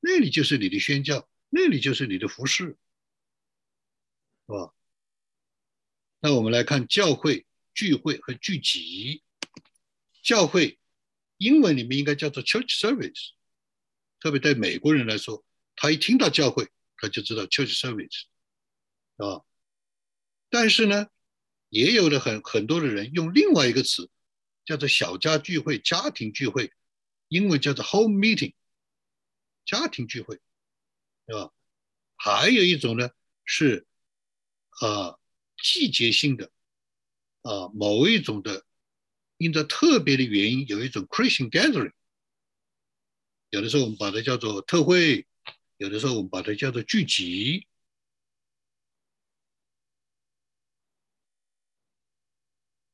[0.00, 2.76] 那里就是你的宣教，那里就是你的服侍，是
[4.52, 4.74] 吧？
[6.20, 7.46] 那我们来看教会。
[7.74, 9.22] 聚会和聚集，
[10.22, 10.78] 教会
[11.38, 13.30] 英文里面应该叫做 church service，
[14.20, 15.42] 特别对美国人来说，
[15.82, 18.26] 他一听到教会，他就知道 church service，
[19.16, 19.42] 啊，
[20.48, 21.08] 但是呢，
[21.70, 24.08] 也有的很很多的人用另外一个词，
[24.64, 26.72] 叫做小家聚会、家庭聚会，
[27.26, 28.54] 英文叫做 home meeting，
[29.64, 30.40] 家庭聚会，
[31.26, 31.50] 对吧？
[32.14, 33.10] 还有一种呢
[33.44, 33.84] 是
[34.80, 35.18] 啊
[35.60, 36.52] 季节性的。
[37.42, 38.64] 啊，某一种的，
[39.36, 41.92] 因着特别的原因，有一种 Christian gathering，
[43.50, 45.26] 有的时候我们把它叫做特会，
[45.82, 47.66] 有的时候我们把它叫做聚集，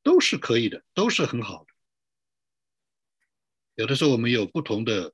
[0.01, 1.73] 都是可以的，都是很好的。
[3.75, 5.13] 有的时候我们有不同的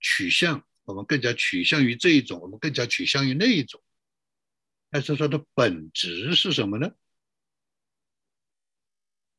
[0.00, 3.80] 取向，我们更加取向于这一种，我们更加取向于那一种。
[4.90, 6.96] 但是它的本质是什么呢？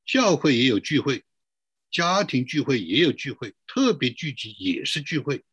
[0.05, 1.25] 教会也有聚会，
[1.91, 5.43] 家庭聚会也有聚会，特别聚集也是聚会。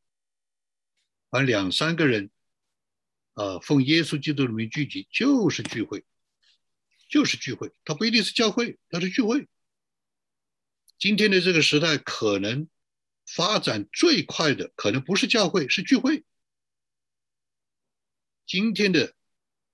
[1.33, 2.31] 而两三个人，
[3.33, 6.05] 啊，奉耶稣基督的名聚集就是聚会，
[7.09, 7.73] 就是聚会。
[7.85, 9.49] 它不一定是教会，它是聚会。
[10.99, 12.69] 今天的这个时代，可能
[13.27, 16.23] 发展最快的，可能不是教会，是聚会。
[18.47, 19.17] 今天的。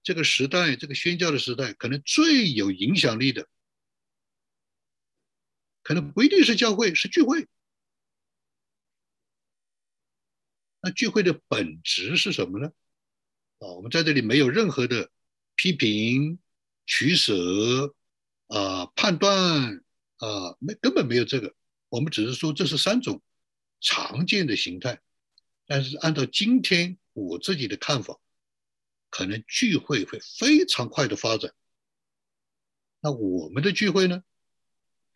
[0.00, 3.46] 这个时代，这个宣教的时代，可能最有影响力的，
[5.82, 7.46] 可能不一定是教会，是聚会。
[10.88, 12.72] 那聚会的本质是什么呢？
[13.58, 15.10] 啊，我们在这里没有任何的
[15.54, 16.38] 批评、
[16.86, 17.94] 取舍、
[18.46, 19.84] 啊判断
[20.16, 21.54] 啊，没根本没有这个。
[21.90, 23.20] 我们只是说这是三种
[23.82, 24.98] 常见的形态，
[25.66, 28.18] 但是按照今天我自己的看法。
[29.10, 31.52] 可能聚会会非常快的发展。
[33.00, 34.22] 那我们的聚会呢？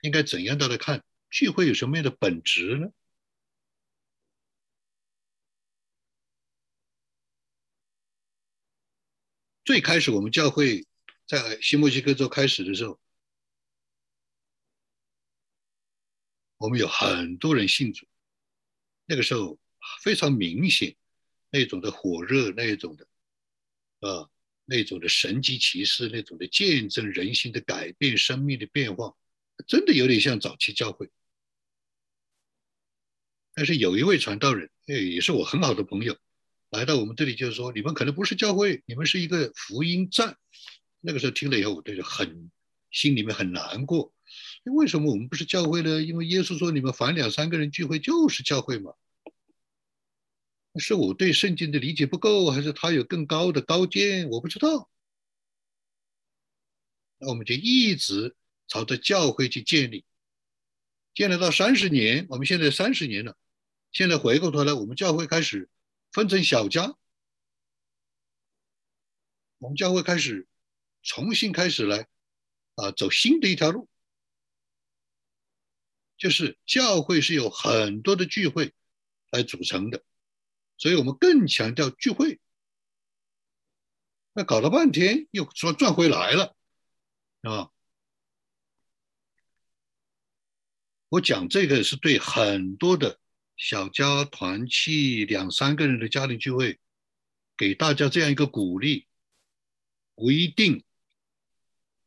[0.02, 1.02] 应该怎样的来看？
[1.30, 2.88] 聚会有什么样的本质呢？
[9.64, 10.86] 最开始我们教会
[11.26, 13.00] 在新墨西哥州开始的时候，
[16.58, 18.06] 我们有很多人信主。
[19.06, 19.58] 那个时候
[20.02, 20.96] 非常明显，
[21.50, 23.06] 那种的火热，那种的。
[24.00, 24.28] 啊，
[24.64, 29.16] 那种的神迹奇事，那种的见证人心的改变、生命的变化，
[29.68, 31.08] 真的有点像早期教会。
[33.54, 36.18] 但是有一位传道人，哎，也是我很好的朋友，
[36.72, 40.38] 来到我们这里，就是说，你们可能不是教会，你们是一个福音站。
[41.00, 42.50] 那个时候听了以后，我就很
[42.90, 44.14] 心里面很难过。
[44.64, 46.02] 为什么我们不是教会呢？
[46.02, 48.94] 因为耶稣说，你们凡两三个人聚会就是教会嘛。
[50.78, 54.30] 是我对圣经的理解不够，还是他有更高的高见？
[54.30, 54.88] 我不知道。
[57.18, 58.34] 那我们就一直
[58.66, 60.06] 朝着教会去建立，
[61.14, 63.36] 建立到三十年，我们现在三十年了。
[63.92, 65.68] 现在回过头来，我们教会开始
[66.12, 66.96] 分成小家，
[69.58, 70.46] 我们教会开始
[71.02, 72.06] 重新开始来
[72.74, 73.88] 啊，走新的一条路，
[76.16, 78.74] 就是教会是有很多的聚会
[79.30, 80.04] 来组成的。
[80.76, 82.40] 所以我们更强调聚会，
[84.32, 86.56] 那搞了半天又说转回来了，
[87.42, 87.70] 啊！
[91.08, 93.20] 我讲这个是对很多的
[93.56, 96.78] 小家团契两三个人的家庭聚会，
[97.56, 99.06] 给大家这样一个鼓励，
[100.14, 100.84] 不一定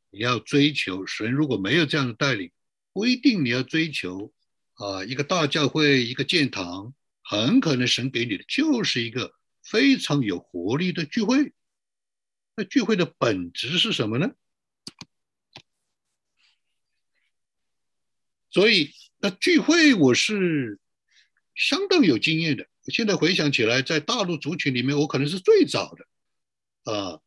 [0.09, 2.51] 你要追求神，如果没有这样的带领，
[2.93, 4.33] 不一定你要追求
[4.73, 6.93] 啊一个大教会一个建堂。
[7.27, 11.53] 很可能神给你的就是一个非常有活力的聚会。
[12.55, 14.35] 那聚会的本质是什么呢？
[18.51, 20.79] 所以，那聚会我是
[21.55, 22.67] 相当有经验的。
[22.87, 27.21] 现在回想起来，在大陆族群里面，我可能是最早的啊。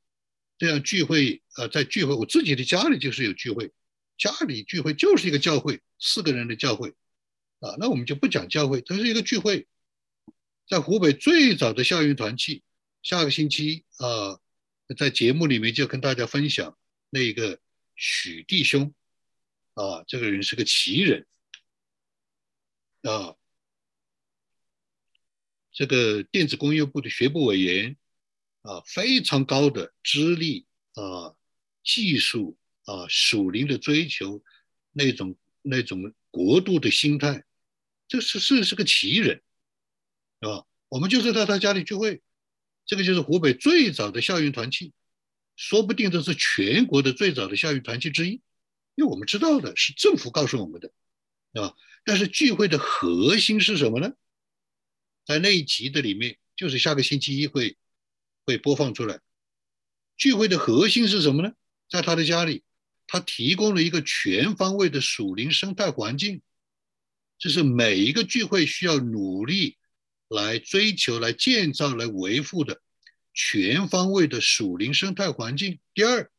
[0.59, 3.73] 这样聚会啊，在聚会，我自己的家里就是有聚会，
[4.17, 6.91] 家里聚会就是一个教会，四个人的教会
[7.61, 7.77] 啊。
[7.79, 9.67] 那我们就不讲教会，它是一个聚会。
[10.69, 12.63] 在湖北最早的校园团契，
[13.03, 14.39] 下个星期啊，
[14.97, 16.77] 在节目里面就跟大家分享
[17.09, 17.59] 那个
[17.95, 18.93] 许弟兄
[19.75, 21.27] 啊，这个人是个奇人
[23.03, 23.35] 啊，
[25.79, 27.97] 这个电子工业部的学部委员
[28.63, 31.37] 啊，非常高的资历啊，
[31.85, 34.43] 技术啊，属灵的追求，
[34.91, 37.45] 那种那种国度的心态，
[38.09, 39.41] 这是是是个奇人。
[40.43, 40.67] 是吧？
[40.89, 42.23] 我们就是在他家里聚会，
[42.85, 44.93] 这个就是湖北最早的校园团契，
[45.55, 48.43] 说不定这是全国的最早的校园团契之一，
[48.97, 50.91] 因为我们知道的是政府告诉我们的，
[51.63, 54.13] 啊，但是聚会的核心是什么呢？
[55.29, 57.77] 在那一集的里面，就是下个星期一会
[58.45, 59.21] 会播放出来。
[60.17, 61.53] 聚会的核心是什么呢？
[61.89, 62.65] 在他的家里，
[63.07, 66.43] 他提供了一个全方位的属灵生态环境，
[67.39, 69.77] 这是每一个聚会需要努力。
[70.31, 72.83] 来追求、来建造、来维护的
[73.33, 75.81] 全方位的属灵生态环境。
[75.95, 76.31] 第二，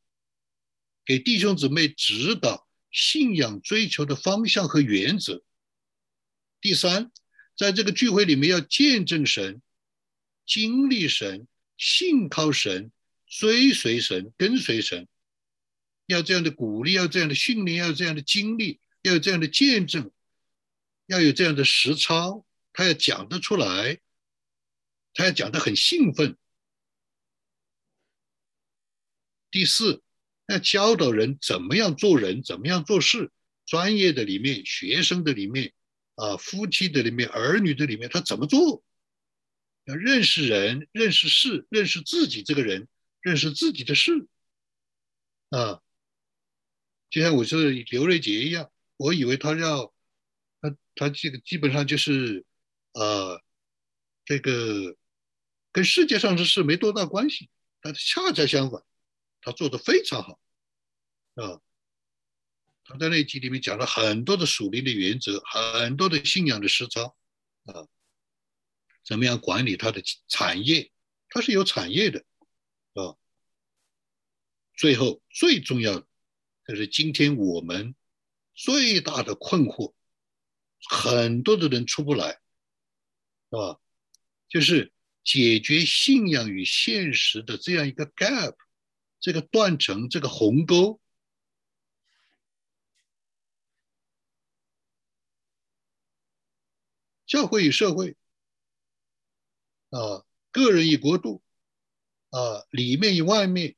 [1.03, 5.43] 给弟兄姊妹指导信仰追求的方向和原则。
[6.61, 7.11] 第三，
[7.59, 9.61] 在这个聚会里面要见证神、
[10.45, 11.45] 经历神、
[11.75, 12.89] 信靠神、
[13.27, 15.09] 追随神、跟随神，
[16.05, 20.09] 要这样的鼓励，要这样的训练，要这样的经历，要有这样的见证，
[21.07, 22.45] 要有这样的实操。
[22.71, 23.99] 他要讲得出来，
[25.13, 26.37] 他要讲得很兴奋。
[29.51, 30.01] 第四，
[30.47, 33.33] 要教导人怎么样做人，怎么样做事。
[33.65, 35.73] 专业的里面，学生的里面，
[36.19, 38.83] 啊，夫妻的里面，儿女的里面，他怎么做？
[39.85, 42.89] 要认识人，认识事，认识自己这个人，
[43.21, 44.27] 认识自己的事。
[45.49, 45.81] 啊，
[47.09, 49.93] 就像我说刘瑞杰一样，我以为他要，
[50.61, 52.45] 他他这个基本上就是，
[52.91, 53.41] 呃，
[54.25, 54.97] 这个
[55.71, 57.49] 跟世界上的事没多大关系，
[57.81, 58.83] 但恰恰相反。
[59.41, 60.39] 他做的非常好，
[61.35, 61.61] 啊，
[62.89, 67.15] 他在那集里面讲了很多的属灵的原则，很多的信仰的实操，
[67.65, 67.85] 啊，
[69.05, 70.91] 怎么样管理他的产业？
[71.29, 72.25] 他是有产业的，
[72.93, 73.15] 啊，
[74.75, 76.07] 最后最重要的
[76.67, 77.93] 就是今天我们
[78.55, 79.93] 最大的困惑，
[80.89, 82.39] 很多的人出不来，
[83.51, 83.79] 是吧？
[84.47, 84.91] 就是
[85.23, 88.55] 解决信仰与现实的这样一个 gap。
[89.21, 91.01] 这个断层，这个鸿沟，
[97.29, 98.17] 教会与社会，
[99.91, 101.43] 啊，个人与国度，
[102.31, 103.75] 啊，里面与外面，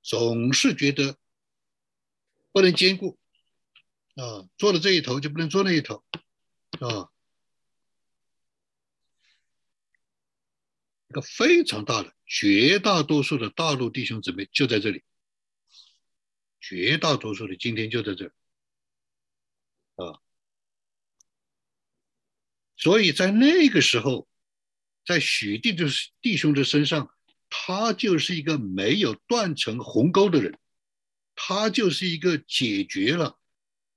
[0.00, 1.18] 总是觉得
[2.52, 3.18] 不能兼顾，
[4.14, 6.04] 啊，做了这一头就不能做那一头，
[6.80, 7.10] 啊。
[11.08, 15.02] 一个非常大的，绝大多数的大陆弟兄姊妹就在这里，
[16.60, 18.26] 绝大多数的今天就在这
[19.96, 20.20] 啊，
[22.76, 24.28] 所以在那个时候，
[25.04, 25.86] 在许弟的
[26.20, 27.10] 弟兄的身上，
[27.48, 30.58] 他就是一个没有断成鸿沟的人，
[31.34, 33.38] 他就是一个解决了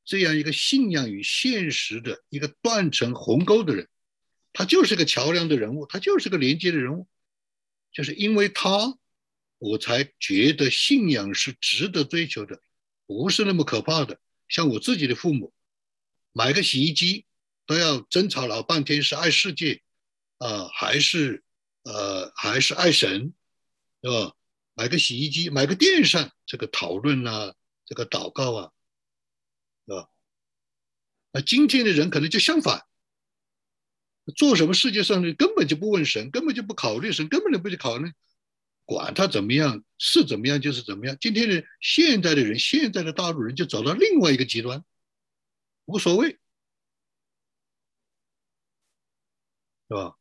[0.05, 3.87] 这样一个信仰与现实的一个断成鸿沟的人。
[4.53, 7.07] 他就是个桥梁的人物，他就是个连接的人物，
[7.91, 8.97] 就是因为他，
[9.59, 12.59] 我才觉得信仰是值得追求的，
[13.05, 14.19] 不是那么可怕的。
[14.47, 15.53] 像我自己的父母，
[16.33, 17.25] 买个洗衣机
[17.69, 19.83] 都要争吵老半天，是爱世界
[20.39, 21.43] 啊，还是
[21.83, 23.31] 呃，还是爱神，
[24.01, 24.35] 是吧？
[24.73, 27.53] 买个洗衣机，买个电扇，这个讨论啊，
[27.85, 28.71] 这个祷告啊，
[29.85, 30.09] 是吧？
[31.31, 32.87] 那今天的人可能就相反。
[34.35, 38.11] 做什么世界上的根本就不问神，根本就不考虑神，根本就不去考虑，
[38.83, 41.15] 管他怎么样是怎么样就是怎么样。
[41.21, 44.83] 今天的现在的人，现在的大陆人就走到另外一个极端，
[45.85, 46.38] 无所谓，
[49.89, 50.15] 是吧？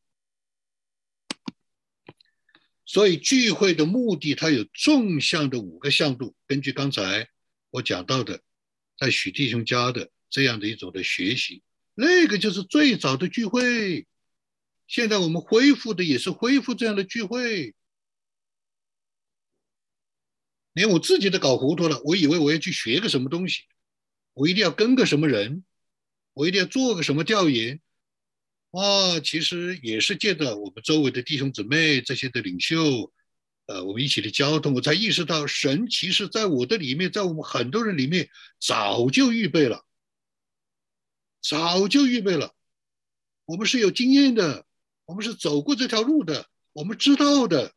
[2.86, 6.34] 所以聚会的目的，它有纵向的五个向度。
[6.46, 7.28] 根据刚才
[7.68, 8.42] 我讲到的，
[8.98, 11.62] 在许弟兄家的这样的一种的学习。
[11.94, 14.06] 那个就是最早的聚会，
[14.86, 17.74] 现在我们恢复的也是恢复这样的聚会。
[20.72, 23.64] 连我自己都搞糊涂了，我以为我要去学个什么东西，
[24.32, 25.62] 我一定要跟个什么人，
[26.32, 27.82] 我一定要做个什么调研。
[28.70, 33.12] 啊，其实也是借着我们周围的弟兄姊妹这些的领袖，
[33.66, 39.84] 呃，我们一起的交通，我才意识到神其实在我的里面，在我们很多人里面早就预备了。
[41.40, 42.52] 早就预备了，
[43.44, 44.66] 我们是有经验的，
[45.06, 47.72] 我们是走过这条路的，我们知道的，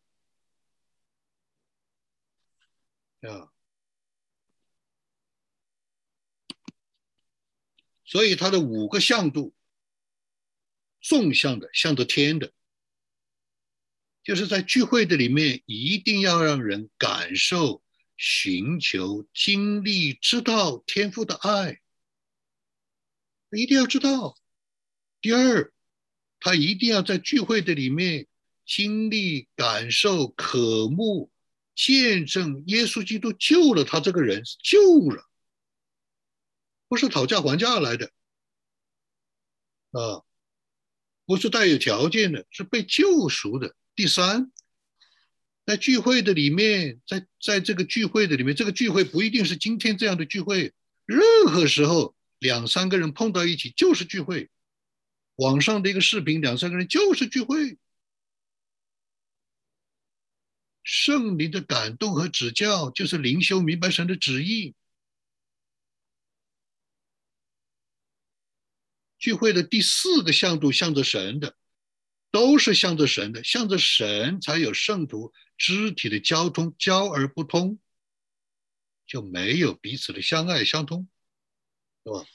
[3.21, 3.51] 啊，
[8.03, 9.53] 所以它的五个向度，
[11.01, 12.53] 纵向的，向着天的，
[14.23, 17.83] 就是在聚会的里面，一定要让人感受、
[18.15, 21.81] 寻求、经历、知道天赋的爱。
[23.49, 24.37] 一定要知道，
[25.19, 25.73] 第二，
[26.39, 28.27] 他一定要在聚会的里面
[28.65, 31.29] 经历、感受、渴慕、
[31.75, 34.79] 见证耶稣基督救了他这个人，救
[35.09, 35.29] 了，
[36.87, 38.13] 不是讨价还价来的，
[39.91, 40.23] 啊，
[41.25, 43.75] 不是带有条件的，是被救赎的。
[43.95, 44.51] 第三，
[45.65, 50.73] 在聚会的里面，在在这个聚会的里面，这个聚会不一定是今天这样的聚会，
[51.05, 52.15] 任何时候。
[52.41, 54.49] 两三个人碰到一起就是聚会，
[55.35, 57.77] 网上的一个视频，两三个人就是聚会。
[60.81, 64.73] 圣灵的感动和指教，就是灵修明白神的旨意。
[69.21, 71.55] 聚会的第四个向度，向着神的，
[72.31, 77.79] 都是向着神的，向着神才有圣徒肢体的交通，交而不通，
[79.05, 81.07] 就没有彼此的相爱相通。
[82.03, 82.25] 是吧？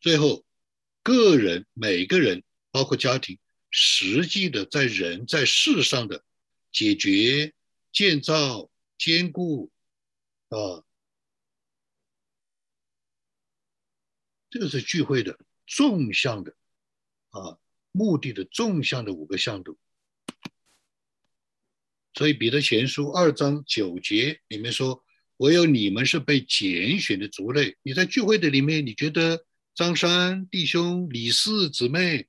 [0.00, 0.44] 最后，
[1.04, 3.38] 个人每个人，包括家庭，
[3.70, 6.24] 实际的在人在世上的
[6.72, 7.54] 解决、
[7.92, 9.70] 建造、兼顾，
[10.48, 10.82] 啊，
[14.50, 16.54] 这个是聚会的纵向的，
[17.30, 17.58] 啊，
[17.92, 19.78] 目的的纵向的五个向度。
[22.14, 25.04] 所以彼得前书二章九节里面说
[25.38, 29.44] ：“唯有你们是被拣选的族类。”你在聚会的里面，你觉得？
[29.74, 32.26] 张三弟兄、李四姊妹，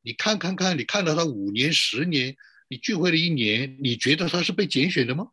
[0.00, 2.36] 你看看看，你看到他五年、十年，
[2.68, 5.32] 你聚会了一年，你觉得他是被拣选的吗？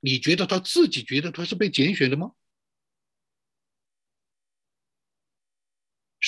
[0.00, 2.32] 你觉得他自己觉得他是被拣选的吗？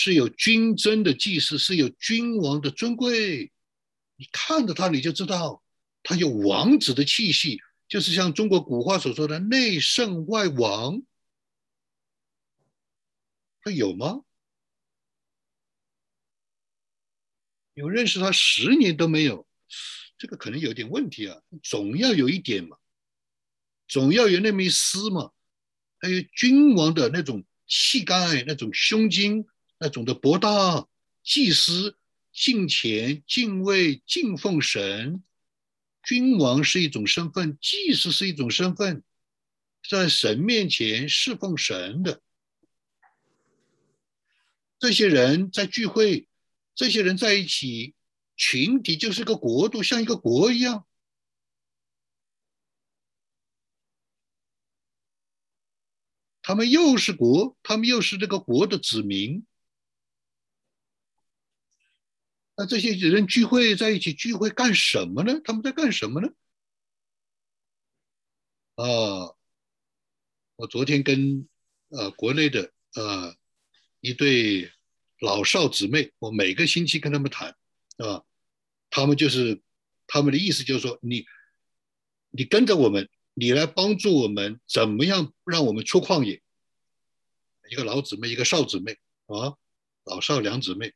[0.05, 3.51] 是有君尊的祭祀，是有君王的尊贵。
[4.17, 5.63] 你看着他，你就知道
[6.03, 11.03] 他有王子的气息，就是像中国古话所说的“内圣外王”。
[13.65, 14.21] 他有吗？
[17.73, 19.49] 有认识他十年都没有，
[20.19, 21.41] 这个可能有点问题啊。
[21.63, 22.77] 总要有一点嘛，
[23.89, 25.31] 总要有那么一丝嘛。
[25.99, 29.47] 还有君王的那种气概、那种胸襟、
[29.79, 30.89] 那种的博大，
[31.23, 31.97] 祭司
[32.33, 35.23] 敬虔、敬畏、敬奉神。
[36.03, 39.03] 君王是一种身份，祭司是一种身份，
[39.89, 42.21] 在神面前侍奉神的。
[44.79, 46.29] 这些人在聚会，
[46.75, 47.95] 这些人在一起，
[48.37, 50.87] 群体就是个国度，像一个国一样。
[56.43, 59.47] 他们又是国，他们又是这个国的子民。
[62.57, 65.41] 那这些人聚会在一起聚会干什么呢？
[65.45, 66.29] 他们在干什么呢？
[68.77, 69.35] 啊，
[70.57, 71.49] 我昨天跟
[71.89, 73.37] 呃国内的呃
[74.01, 74.71] 一对。
[75.21, 77.57] 老少姊妹，我每个星期跟他们谈，
[77.97, 78.25] 啊，
[78.91, 79.63] 他们就是，
[80.07, 81.25] 他们的意思就是说，你，
[82.31, 86.43] 你跟着我们，你来帮助我们，怎么样让我们出旷野？
[87.71, 89.57] 一个老姊妹，一个少姊妹，啊，
[90.05, 90.93] 老少两姊妹。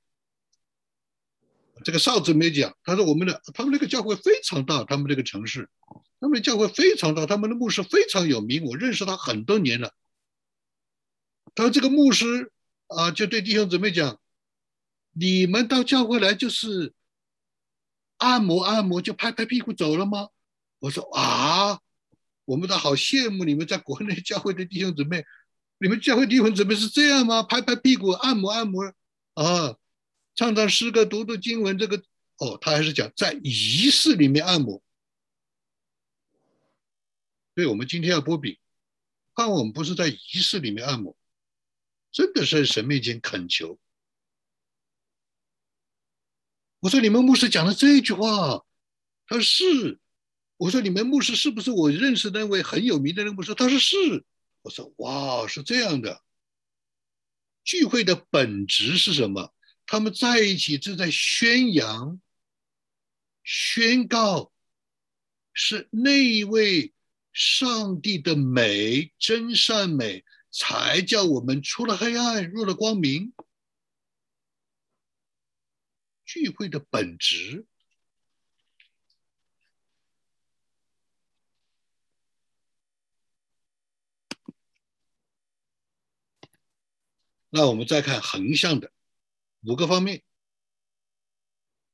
[1.84, 5.68] 这个少姊妹讲，他说我们的，他们那个教会非常大，他们那个城市，
[6.20, 9.92] 他们的教会非常大，他们的牧师非常有名，我认识他很多年了。
[11.54, 12.52] 他说这个牧师。
[12.90, 14.18] 啊，就对弟兄姊妹讲，
[15.12, 16.94] 你们到教会来就是
[18.16, 20.28] 按摩按摩，就拍拍屁股走了吗？
[20.78, 21.80] 我说啊，
[22.46, 25.22] 我们都好羡慕你们在国内教会的弟兄姊妹，
[25.76, 27.42] 你们教会弟兄姊妹是这样吗？
[27.42, 28.90] 拍拍屁股，按摩按摩
[29.34, 29.76] 啊，
[30.38, 32.00] 唱唱诗歌，读读经文，这个
[32.36, 34.80] 哦，他还是讲在仪式里面按摩。
[37.56, 38.60] 所以我们今天要波比，
[39.34, 41.18] 但我们不是在仪式里面按摩。
[42.12, 43.80] 真的是在神面前恳求。
[46.78, 48.64] 我说你们牧师讲的这句话，
[49.26, 49.98] 他说是。
[50.56, 53.56] 我说你们牧师是不是我认识那位很有名的那个牧师？
[53.56, 54.24] 他说是。
[54.62, 56.22] 我说哇，是这样的。
[57.64, 59.52] 聚会的本质是什么？
[59.90, 62.20] 他们在一起正在宣扬、
[63.42, 64.52] 宣告，
[65.54, 66.92] 是那一位
[67.32, 70.24] 上帝的美，真善美。
[70.50, 73.32] 才叫我们出了黑暗，入了光明。
[76.24, 77.66] 聚会的本质。
[87.50, 88.90] 那我们再看横向的
[89.62, 90.22] 五个方面。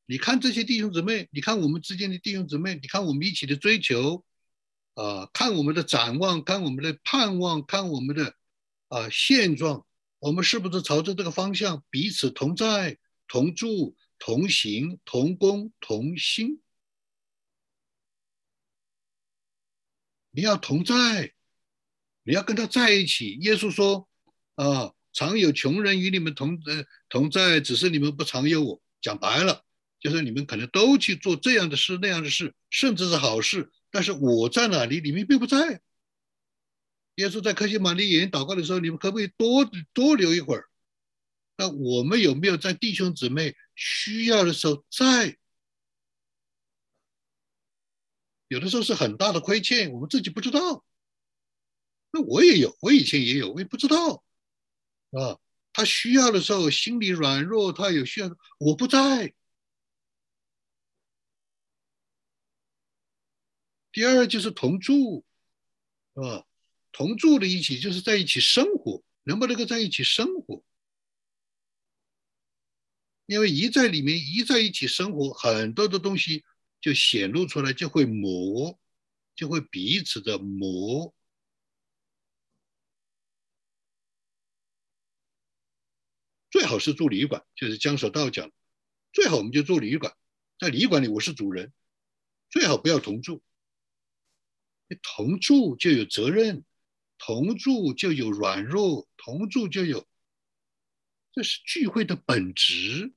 [0.06, 4.24] 你看这些弟兄姊妹，你看我们之间的弟兄姊妹，你看我们一起的追求，
[4.94, 8.36] 啊，看我们的展望，看我们的盼望，看我们的。
[8.88, 9.84] 啊，现状，
[10.20, 12.96] 我们是不是朝着这个方向，彼此同在、
[13.26, 16.60] 同住、同行、同工、同心？
[20.30, 21.32] 你要同在，
[22.22, 23.32] 你要跟他在一起。
[23.40, 24.08] 耶稣说
[24.54, 29.64] ：“啊，常有穷人与你们同呃同在，只是你们不常有我。”讲白了，
[30.00, 35.82] 就是你们可能都去做这样的事、那样的事，甚至是好事，但是我在哪里，你们并不在。
[37.16, 40.68] 耶稣在克西玛利园祷告的时候，你们可不可以多多留一会儿？
[41.56, 45.36] 那我们有没有在弟兄姊妹需要的时候在？
[48.48, 50.84] 有的时候是很大的亏欠，我们自己不知道。
[52.10, 54.24] 那我也有，我以前也有，我也不知道
[55.18, 55.38] 啊。
[55.72, 59.34] 他需要的时候心里软弱，他有需要，我不在。
[63.90, 65.24] 第二就是同住，
[66.14, 66.46] 是吧？
[66.92, 70.62] 同住的一起就是在一起生活，能不能够在一起生活？
[73.26, 76.44] 因为一在里面一在一起生活，很多的东西
[76.80, 78.78] 就显露出来，就会磨，
[79.34, 81.12] 就会彼此的磨。
[86.54, 88.48] 最好是住旅馆，就是江守道讲，
[89.12, 90.14] 最好我们就住旅馆，
[90.60, 91.72] 在旅馆里我是主人，
[92.48, 93.42] 最好不要同住。
[95.02, 96.64] 同住就有责任，
[97.18, 100.06] 同住就有软弱，同住就有，
[101.32, 103.12] 这是聚会的本质。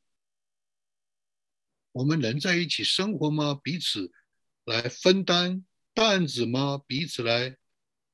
[1.91, 3.53] 我们能在一起生活吗？
[3.53, 4.11] 彼此
[4.65, 5.63] 来分担
[5.93, 6.81] 担子吗？
[6.87, 7.55] 彼此来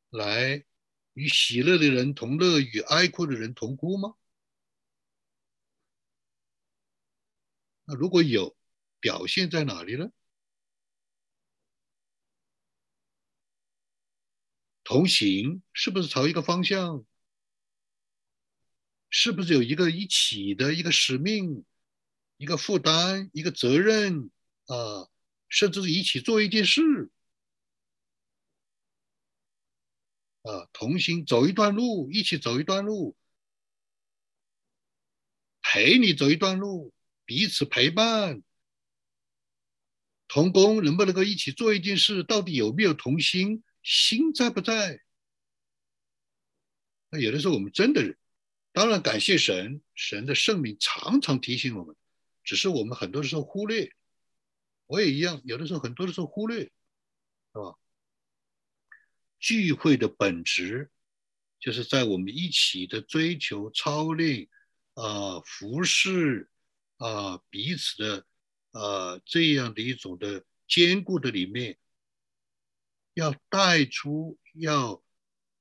[0.10, 0.66] 来
[1.14, 4.16] 与喜乐的人同乐，与哀哭的人同哭吗？
[7.86, 8.56] 那如果有，
[9.00, 10.10] 表现在哪里呢？
[14.84, 17.06] 同行是不是朝一个方向？
[19.10, 21.64] 是不是有一个一起的一个使命、
[22.38, 24.32] 一个负担、一个责任
[24.66, 25.10] 啊？
[25.50, 27.12] 甚至是一起做一件事
[30.42, 30.68] 啊？
[30.74, 33.16] 同行走一段路，一起走一段路，
[35.62, 36.92] 陪你走一段路，
[37.26, 38.44] 彼此陪伴。
[40.28, 42.24] 同工能不能够一起做一件事？
[42.24, 43.64] 到底有没有同心？
[43.84, 45.02] 心在不在？
[47.10, 48.16] 那有的时候我们真的，
[48.72, 51.96] 当然感谢神，神的圣灵常常提醒我们，
[52.44, 53.94] 只是我们很多的时候忽略。
[54.88, 56.72] 我也一样，有的时候很多的时候忽略，是
[57.54, 57.78] 吧？
[59.40, 60.90] 聚会的本质，
[61.60, 64.48] 就是在我们一起的追求、操练
[64.94, 66.50] 啊、服侍
[66.98, 68.26] 啊、彼此的
[68.72, 71.78] 啊这样的一种的坚固的里面。
[73.16, 75.04] 要带出，要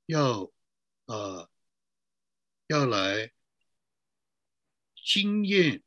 [0.07, 0.51] 要
[1.05, 1.51] 呃，
[2.67, 3.31] 要来
[5.05, 5.83] 经验，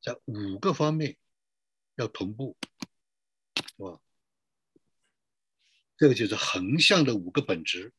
[0.00, 1.18] 在五个方面
[1.96, 2.56] 要同步，
[3.56, 4.00] 是吧？
[5.96, 7.92] 这个就是横向的五个本质。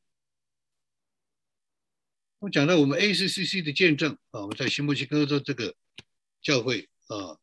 [2.39, 5.75] 我讲到我们 ACCC 的见证啊，我们在新墨西哥的这个
[6.41, 7.37] 教会啊，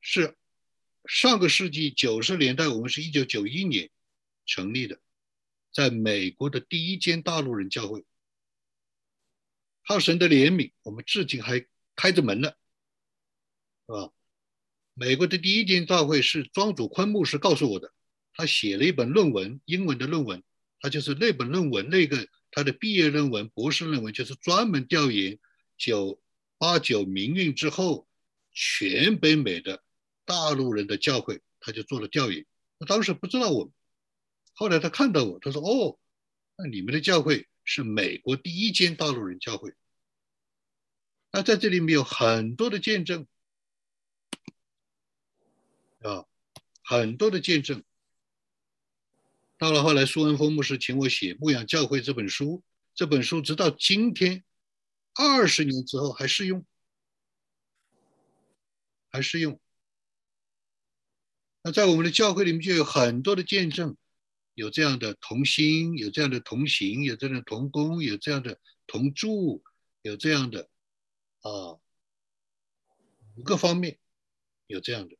[0.00, 0.36] 是。
[1.04, 3.90] 上个世纪九十年代，我们是一九九一年
[4.46, 5.00] 成立的，
[5.72, 8.04] 在美国的第一间大陆人教会。
[9.84, 11.66] 靠神的怜悯，我们至今还
[11.96, 12.52] 开着门呢，
[13.88, 14.12] 是吧？
[14.94, 17.92] 美国的第一间教会是庄主昆牧师告诉我的，
[18.32, 20.40] 他写了一本论文，英文的论文，
[20.78, 25.40] 他就是那本论文那个他的毕业论文、博士论文，就是专门调研
[25.76, 26.22] 九
[26.58, 28.08] 八九民运之后
[28.52, 29.82] 全北美的。
[30.24, 32.46] 大陆人的教会，他就做了调研。
[32.78, 33.72] 他当时不知道我，
[34.54, 35.98] 后来他看到我，他说：“哦，
[36.56, 39.74] 那你们的教会是美国第一间大陆人教会。”
[41.32, 43.26] 那在这里面有很多的见证
[46.02, 46.24] 啊，
[46.84, 47.82] 很多的见证。
[49.62, 52.64] 到了后来，苏恩峰牧师请我写《牧养教会》这本书，
[52.96, 54.42] 这本书直到今天，
[55.14, 56.66] 二十年之后还适用，
[59.08, 59.60] 还适用。
[61.62, 63.96] 那在我们的教会里面就有很多的见证，
[64.54, 68.58] 有这样的同心，有这样的同行，有这样的同工，有这样的
[68.88, 69.62] 同住，
[70.02, 70.68] 有这样的
[71.42, 71.78] 啊
[73.36, 74.00] 五个方面
[74.66, 75.16] 有这样的。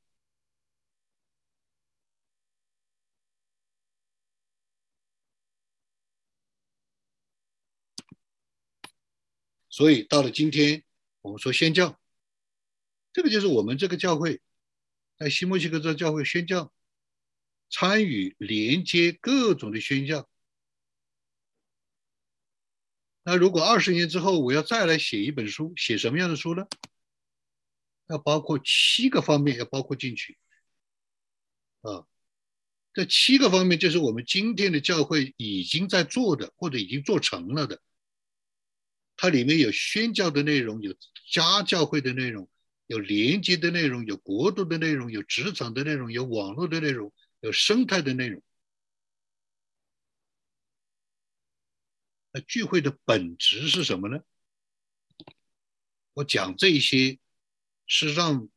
[9.73, 10.85] 所以到了今天，
[11.23, 11.99] 我们说宣教，
[13.11, 14.43] 这个就是我们这个教会。
[15.19, 16.73] 在西墨西哥这教会宣教，
[17.71, 20.29] 参与连接各种的宣教。
[23.23, 26.67] 那如果二十年之后我要再来写一本书，写什么样的书呢？
[28.09, 30.37] 要包括七个方面，要包括进去。
[31.81, 32.05] 啊，
[32.93, 37.81] 这七个方面就是我们今天的教会已经在做的，或者已经做成了的。
[39.23, 40.93] 它里面有宣教的内容，有
[41.31, 42.51] 家教会的内容。
[42.89, 48.43] 有连接的内容，有国度的内容，有职场的内容，有网络的内容，有生态的内容。
[52.33, 54.19] 那聚会的本质是什么呢？
[56.15, 57.21] 我讲这些，
[57.87, 58.49] 是让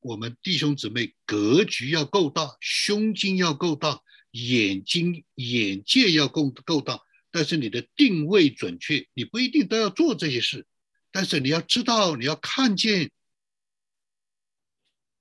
[0.00, 7.02] 我们弟兄姊妹格局要够大，胸襟要够大，眼睛眼界要够够大。
[7.36, 10.66] 但是你的定位准确，你不一定都要做这些事，
[11.12, 13.12] 但是你要知道，你要看见。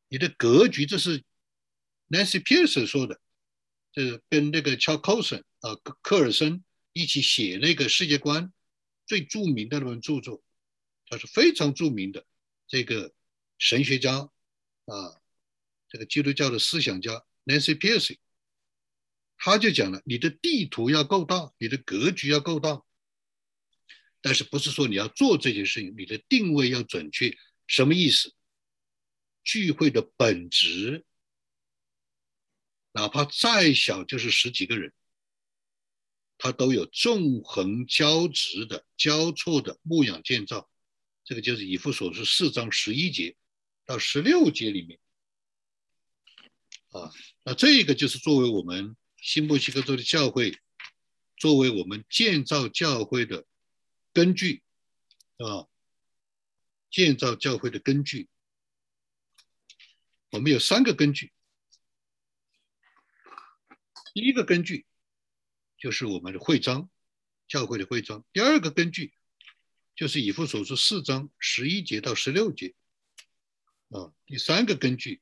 [0.08, 1.26] 你的格局，这是
[2.08, 3.20] Nancy Pearson 说的，
[3.92, 6.64] 这跟那个 c h a r l Colson 啊，科尔森
[6.94, 8.54] 一起写那个世界观
[9.06, 10.42] 最著名的那本著作，
[11.08, 12.26] 他是非常著名的
[12.66, 13.14] 这个
[13.58, 14.20] 神学家
[14.86, 15.20] 啊，
[15.90, 18.16] 这个基督教的思想家 Nancy Pearce
[19.38, 22.82] 他就讲了，你的地图要够大，你的格局要够大，
[24.22, 28.34] 但是不是说你要做这件事情，你的定位要准确，什么意思？
[29.44, 31.06] 聚会的本质，
[32.94, 34.94] 哪怕再小，就是十几个人。
[36.38, 40.70] 它都有纵横交织的交错的牧养建造，
[41.24, 43.38] 这个就是以弗所书四章十一节
[43.86, 45.00] 到十六节里面
[46.92, 47.10] 啊，
[47.44, 50.56] 那这个就是作为我们新墨西哥州的教会，
[51.36, 53.48] 作为我们建造教会的
[54.14, 54.62] 根据
[55.38, 55.66] 啊，
[56.92, 58.30] 建造教会的根据，
[60.30, 61.34] 我们有三个根据，
[64.14, 64.86] 第一个根据。
[65.78, 66.90] 就是我们的会章，
[67.48, 68.24] 教会的会章。
[68.32, 69.14] 第二个根据
[69.96, 72.74] 就是以弗所书四章十一节到十六节，
[73.90, 75.22] 啊，第三个根据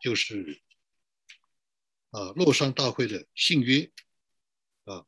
[0.00, 0.60] 就是
[2.10, 3.90] 啊，洛山大会的信约，
[4.84, 5.06] 啊，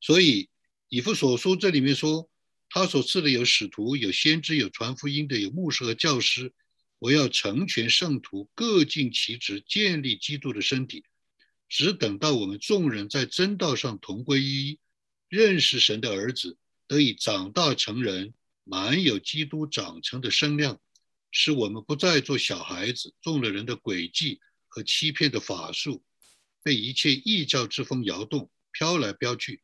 [0.00, 0.50] 所以
[0.88, 2.28] 以弗所书这里面说，
[2.68, 6.52] 他所赐的有使徒，有先知，有传福音的，有牧师和教师。
[6.98, 11.04] 我要成全圣徒，各尽其职，建立基督的身体，
[11.68, 14.78] 只等到我们众人在真道上同归于一，
[15.28, 20.80] 认识神的儿子，得以长大成人，满有基督长成的身量，
[21.32, 26.04] 使我们不再做小孩子，中了人的诡计和欺骗的法术，
[26.62, 29.60] 被一切异教之风摇动，飘来飘去，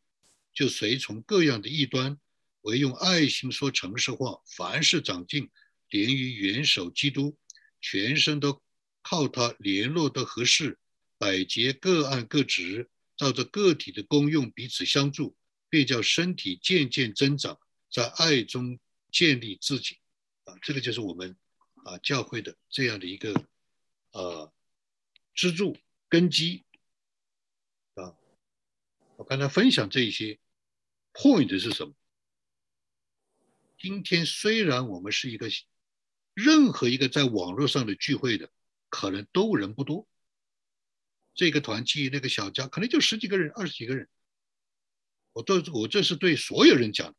[0.52, 2.18] 就随从各样的异端，
[2.62, 5.48] 唯用爱心说诚实话，凡事长进。
[5.90, 7.38] 连于元首基督，
[7.80, 8.62] 全身都
[9.00, 10.78] 靠他联络的合适，
[11.16, 15.34] 百节各按各职，照着个体的功用彼此相助，
[15.70, 17.58] 便叫身体渐渐增长，
[17.90, 18.78] 在爱中
[19.10, 19.96] 建立自己。
[20.44, 21.34] 啊，这个就是我们
[21.84, 23.32] 啊教会的这样的一个
[24.12, 24.52] 呃
[25.34, 25.76] 支柱
[26.08, 26.64] 根基
[27.94, 28.16] 啊。
[29.16, 30.38] 我刚才分享这一些
[31.12, 31.94] point 是什么？
[33.78, 35.48] 今天虽然我们是一个。
[36.34, 38.52] 任何一个在网络上的聚会的，
[38.90, 40.06] 可能都人不多。
[41.34, 44.08] 这个团契，那个小家，可能就十几个人、二十几个人。
[45.32, 47.16] 我这我这是对所有人讲，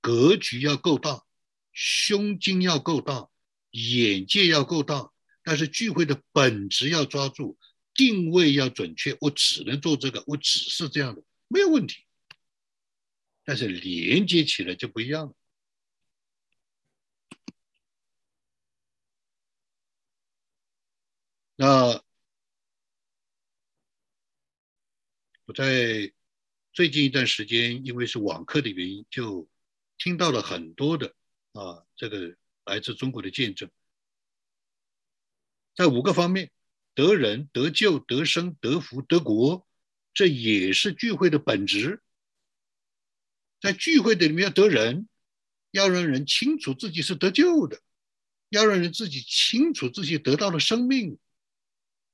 [0.00, 1.26] 格局要够大，
[1.72, 3.29] 胸襟要够大，
[3.70, 5.10] 眼界要够大。
[5.42, 7.58] 但是聚会的本质要抓住，
[7.94, 9.16] 定位要准确。
[9.20, 12.04] 我只能做这个，我只是这样的，没有问题。
[13.42, 15.34] 但是连接起来就不一样了。
[21.56, 22.02] 那
[25.46, 26.12] 我在
[26.72, 29.48] 最近一段时间，因为是网课的原因，就
[29.98, 31.14] 听到了很多的
[31.52, 32.36] 啊，这个
[32.70, 33.68] 来自中国的见证，
[35.74, 36.52] 在五个方面：
[36.94, 39.66] 得人、得救、得生、得福、得国，
[40.14, 42.00] 这也是聚会的本质。
[43.60, 45.08] 在聚会的里面要得人，
[45.72, 47.80] 要让人清楚自己是得救的，
[48.50, 51.18] 要让人自己清楚自己得到了生命。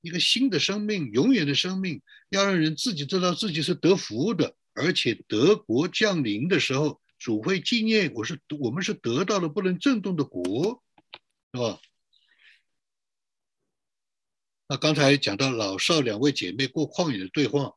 [0.00, 2.00] 一个新的生命，永远的生命，
[2.30, 10.82] 要让人自己知道自己是得福的，而且德国降临的时候，主会纪念我是我们是得到了不能震动的国，
[11.52, 11.80] 是吧？
[14.68, 17.76] 那刚才讲到老少两位姐妹过旷野的对话，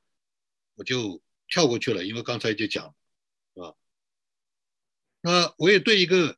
[0.75, 2.95] 我就跳过去了，因为刚才就讲，
[3.53, 3.75] 是吧？
[5.21, 6.37] 那我也对一个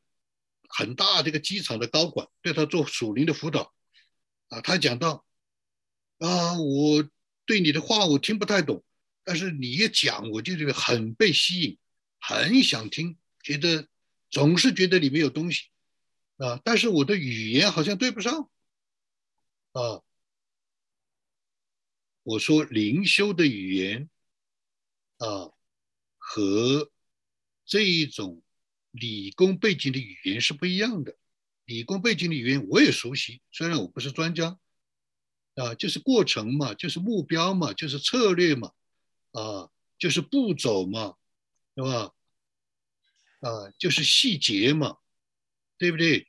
[0.68, 3.74] 很大的一个机场的高管，对他做属灵的辅导，
[4.50, 5.26] 啊，他讲到。
[6.20, 7.10] 啊，我
[7.48, 8.84] 对你的话我听不太懂，
[9.24, 11.80] 但是你一讲，我就这个很被吸引，
[12.32, 13.88] 很想听，觉得
[14.30, 15.66] 总是觉得里面有东西
[16.38, 18.50] 啊，但是我的语言好像对不上
[19.74, 20.02] 啊。
[22.24, 24.10] 我说灵修的语言
[25.18, 25.52] 啊，
[26.18, 26.92] 和
[27.66, 28.42] 这一种
[28.92, 31.18] 理工背景的语言是不一样的。
[31.66, 34.58] 理工背景的语言我也熟悉，虽然我不是专家。
[35.56, 38.72] 啊，就是过程嘛，就是目标嘛，就是策略嘛，
[39.32, 41.16] 啊，就是步骤嘛，
[41.76, 42.14] 对吧？
[43.42, 44.98] 啊，就是细节嘛，
[45.78, 46.28] 对不对？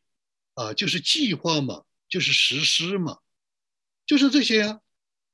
[0.55, 3.19] 啊，就是计划嘛，就是实施嘛，
[4.05, 4.81] 就是这些啊。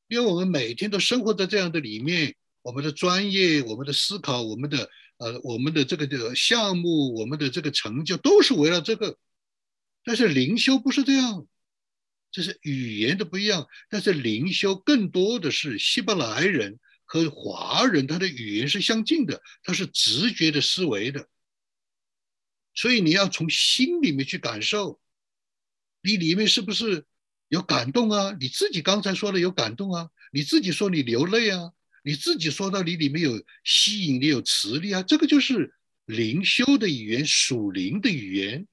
[0.07, 9.19] 因为我们每天都生活在这样的里面，我们的专业、我们的思考、我们的呃、我们的这个这个项目、我们的这个成就都是围绕这个。
[10.05, 11.47] 但是灵修不是这样。
[12.31, 13.67] 这是语言的不一样。
[13.91, 21.29] 但是灵修更多的是希伯来人和华人，他的语言是相近的，他是直觉的思维的。
[22.79, 25.01] 所以你要从心里面去感受，
[26.01, 27.05] 你里面是不是
[27.49, 28.37] 有感动啊？
[28.39, 30.09] 你自己刚才说的有感动啊？
[30.31, 31.73] 你自己说你流泪啊？
[32.05, 35.03] 你自己说到你里面有吸引力、有磁力啊？
[35.03, 35.75] 这个就是
[36.05, 38.69] 灵修的语言，属灵的语言，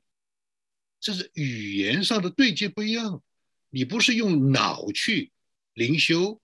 [0.99, 3.23] 这是语言上的对接不一样。
[3.71, 5.31] 你不是用脑去
[5.73, 6.39] 灵修，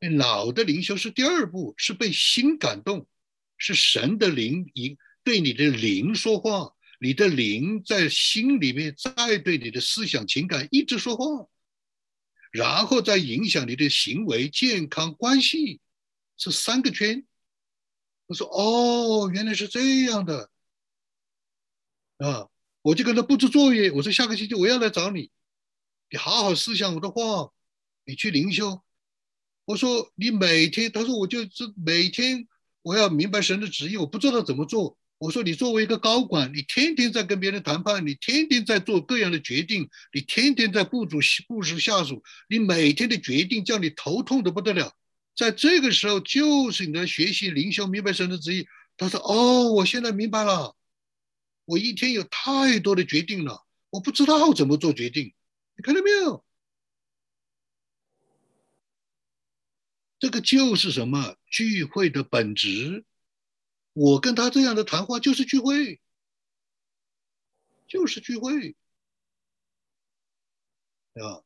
[0.00, 3.06] 脑的灵修是第二步，是被心感动，
[3.58, 4.98] 是神的灵引。
[5.24, 11.48] 对你的灵说话，你的灵在心里面再对你的思想情感一直说话，
[12.52, 15.80] 然后再影响你的行为、健康、关系，
[16.36, 17.26] 是三个圈。
[18.26, 20.50] 我说哦，原来是这样的
[22.18, 22.48] 啊！
[22.82, 25.30] 我就跟他布置作业，我说下个星期我要来找你，
[26.10, 27.50] 你好好思想我的话，
[28.04, 28.82] 你去灵修。
[29.64, 32.46] 我说你每天，他说我就是每天
[32.82, 34.98] 我要明白神的旨意，我不知道怎么做。
[35.24, 41.18] 我说你作为一个高管，你天天在跟别人谈判，你天天在做各样的决定，你天天在部署
[41.48, 44.94] 部署下属，你每天的决定叫你头痛的不得了。
[45.34, 48.66] 在这个时候，就是你的学习灵修明白神的旨意。
[48.98, 50.76] 他说：“哦，我现在明白了，
[51.64, 55.32] 我一天有太多的决定了，我不知道怎么做决定。
[55.74, 56.44] 你看到没有？
[60.18, 63.06] 这个就是什么聚会的本质。”
[63.94, 66.00] 我跟他这样的谈话就是聚会，
[67.86, 68.76] 就是聚会，
[71.14, 71.42] 对吧！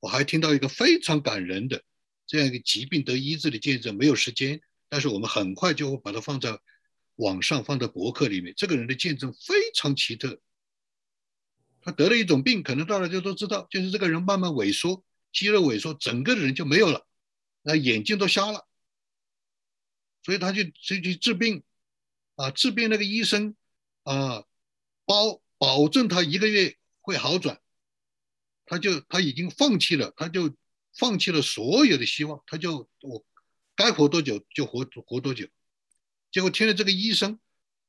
[0.00, 1.82] 我还听到一个非常感人的
[2.26, 4.60] 这样一个疾病得医治的见证，没有时间，
[4.90, 6.58] 但是我们很快就会把它放在
[7.16, 8.52] 网上，放在博客里面。
[8.54, 10.38] 这个人的见证非常奇特，
[11.80, 15.02] 他得了一种病，可能大家都知道，就是这个人慢慢萎缩，
[15.32, 17.06] 肌肉萎缩，整个人就没有了，
[17.62, 18.68] 那眼睛都瞎了。
[20.22, 21.62] 所以他就去去治病，
[22.36, 23.56] 啊，治病那个医生，
[24.04, 24.44] 啊，
[25.04, 27.60] 保保证他一个月会好转，
[28.66, 30.54] 他就他已经放弃了，他就
[30.96, 33.24] 放弃了所有的希望，他就我
[33.74, 35.48] 该活多久就活活多久，
[36.30, 37.40] 结果听了这个医生，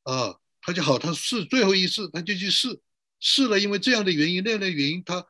[0.03, 2.81] 啊，他就好，他试最后一次，他就去试，
[3.19, 5.27] 试了，因为这样的原因那样的原因，他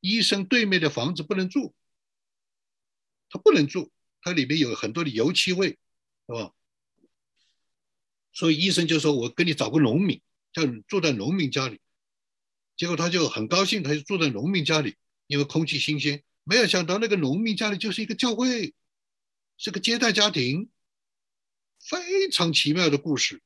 [0.00, 1.74] 医生对面的房子不能住，
[3.28, 3.92] 他不能住，
[4.22, 5.78] 它里面有很多的油漆味。
[6.26, 6.52] 是吧？
[8.32, 10.20] 所以医生就说：“我给你找个农民，
[10.52, 11.80] 叫你住在农民家里。”
[12.76, 14.96] 结果他就很高兴，他就住在农民家里，
[15.26, 16.22] 因为空气新鲜。
[16.44, 18.74] 没有想到那个农民家里就是一个教会，
[19.56, 20.68] 是个接待家庭，
[21.80, 23.40] 非常奇妙的故事。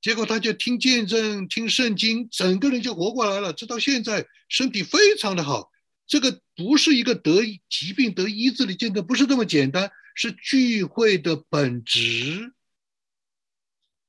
[0.00, 3.52] 结果他就听见证、听圣经，整个人就活过来了。
[3.52, 5.70] 直到现在，身体非常的好。
[6.06, 9.90] 这个不是一个得疾病得医治的见证，不是这么简单。
[10.16, 12.54] 是聚会的本质，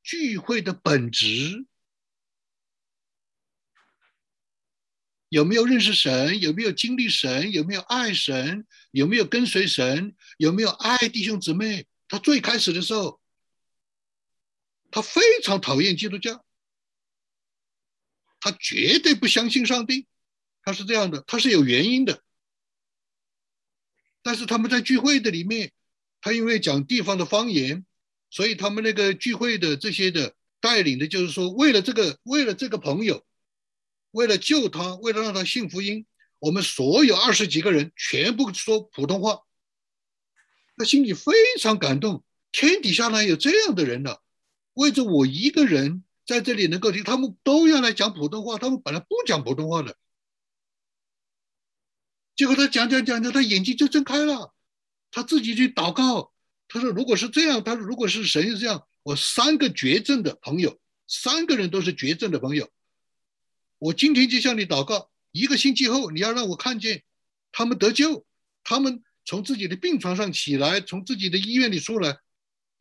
[0.02, 1.68] 聚会的本质
[5.28, 6.40] 有没有认识神？
[6.40, 7.52] 有没有经历神？
[7.52, 8.66] 有没有爱神？
[8.92, 10.16] 有没有跟随神？
[10.38, 11.86] 有没有爱弟兄姊妹？
[12.08, 13.20] 他最开始的时候，
[14.90, 16.46] 他非常讨厌基督教，
[18.40, 20.08] 他绝对不相信上帝，
[20.62, 22.24] 他是这样的，他是有原因的。
[24.22, 25.74] 但是他们在聚会的里面。
[26.28, 27.86] 他因为讲地方的方言，
[28.30, 33.26] 所以他们那个聚会的这些的带领的，就是说，为了这个，为了这个朋友，
[34.12, 36.06] 为了救他，为了让他信福音，
[36.40, 39.40] 我们所有二十几个人全部说普通话。
[40.76, 44.18] 他心里非常感动，天底下呢有这样的人呢，
[44.74, 49.96] 为着我一个人在这里能够听，他们都要来讲普通话，他们本来不讲普通话的，
[52.36, 54.54] 结果他讲讲讲讲，他眼睛就睁开了。
[55.10, 56.32] 他自己去祷告，
[56.68, 62.70] 他说：“如果是这样，他说如果是神是这样，我三个绝症的朋友，三个人都是绝症的朋友，
[63.80, 67.04] 我今天就向你祷告，一个星期后你要让我看见
[67.52, 68.26] 他们得救，
[68.64, 72.20] 他们从自己的病床上起来，从自己的医院里出来，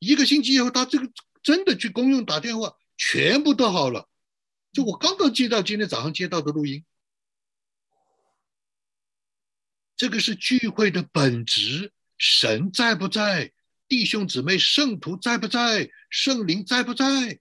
[0.01, 1.09] 一个星期以后，他这个
[1.43, 4.09] 真的去公用打电话，全部都好了。
[4.73, 6.85] 就我刚刚接到今天早上接到的录音，
[9.97, 13.53] 这个是聚会的本质。”神在不在？
[13.89, 15.91] 弟兄姊妹、圣徒在不在？
[16.11, 17.41] 圣灵在不在？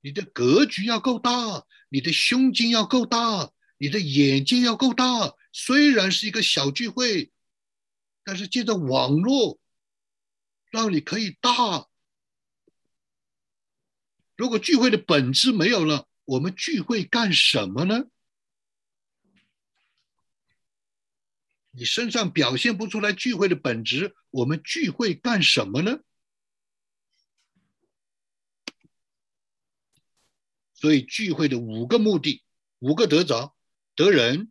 [0.00, 5.34] 你的格局要够大，你的胸襟要够大，你的眼睛要够大。
[5.52, 7.30] 虽然是一个小聚会，
[8.24, 9.60] 但是借着网络，
[10.70, 11.86] 让你可以大。
[14.36, 18.04] 如果聚会的本质没有了，我们聚会干什么呢？
[21.72, 26.00] 你身上表现不出来聚会的本质，我们聚会干什么呢？
[30.74, 32.42] 所以聚会的五个目的，
[32.80, 33.54] 五个得着：
[33.94, 34.50] 得人、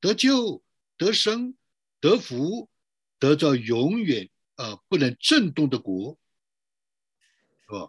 [0.00, 0.62] 得救、
[0.96, 1.56] 得生、
[1.98, 2.70] 得福、
[3.18, 6.16] 得着永远啊不能震动的国，
[7.66, 7.88] 是吧？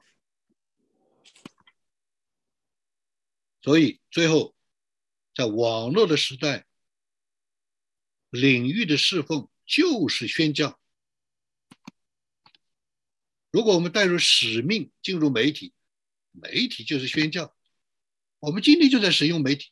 [3.61, 4.55] 所以最后，
[5.35, 6.65] 在网络的时代。
[8.33, 10.79] 领域的侍奉就是宣教。
[13.51, 15.71] 如果我们带入使命进入媒体，
[16.31, 17.55] 媒体就是宣教。
[18.39, 19.69] 我们今天就在使用媒体。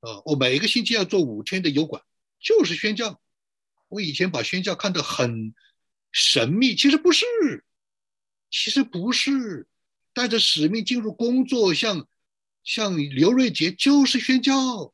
[0.00, 2.04] 啊，我每个星期要做五天的油管，
[2.38, 3.18] 就是宣教。
[3.88, 5.54] 我以前把宣教看得很
[6.10, 7.24] 神秘，其实不是，
[8.50, 9.66] 其实不是。
[10.12, 12.06] 带着使命进入工作，像
[12.62, 14.92] 像刘瑞杰就是宣教。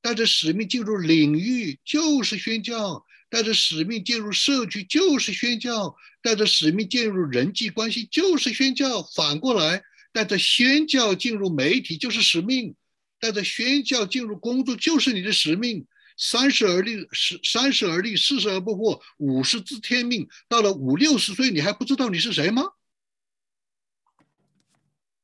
[0.00, 9.02] 带着使命进入领域就是宣教，带着使命进入社区就是宣教，带着使命进入人际关系就是宣教。
[9.02, 9.82] 反过来，
[10.12, 12.74] 带着宣教进入媒体就是使命，
[13.18, 15.86] 带着宣教进入工作就是你的使命。
[16.20, 20.28] 三十而立，十三十而立，四十而不惑，五十知天命。
[20.48, 22.64] 到了五六十岁，你还不知道你是谁吗？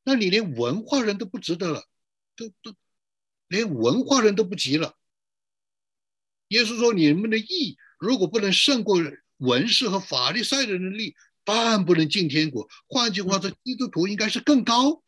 [0.05, 1.89] 那你连文化人都不值得了，
[2.37, 2.77] 都都。
[3.49, 4.97] 连文化人都不及了。
[6.49, 8.99] 耶稣说：“你们的义如果不能胜过
[9.39, 15.03] 文士和法利赛人的力，当然不能进天国。”换句话说，基督徒应该是更高。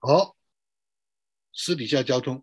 [0.00, 0.36] 好，
[1.52, 2.42] 私底下交通。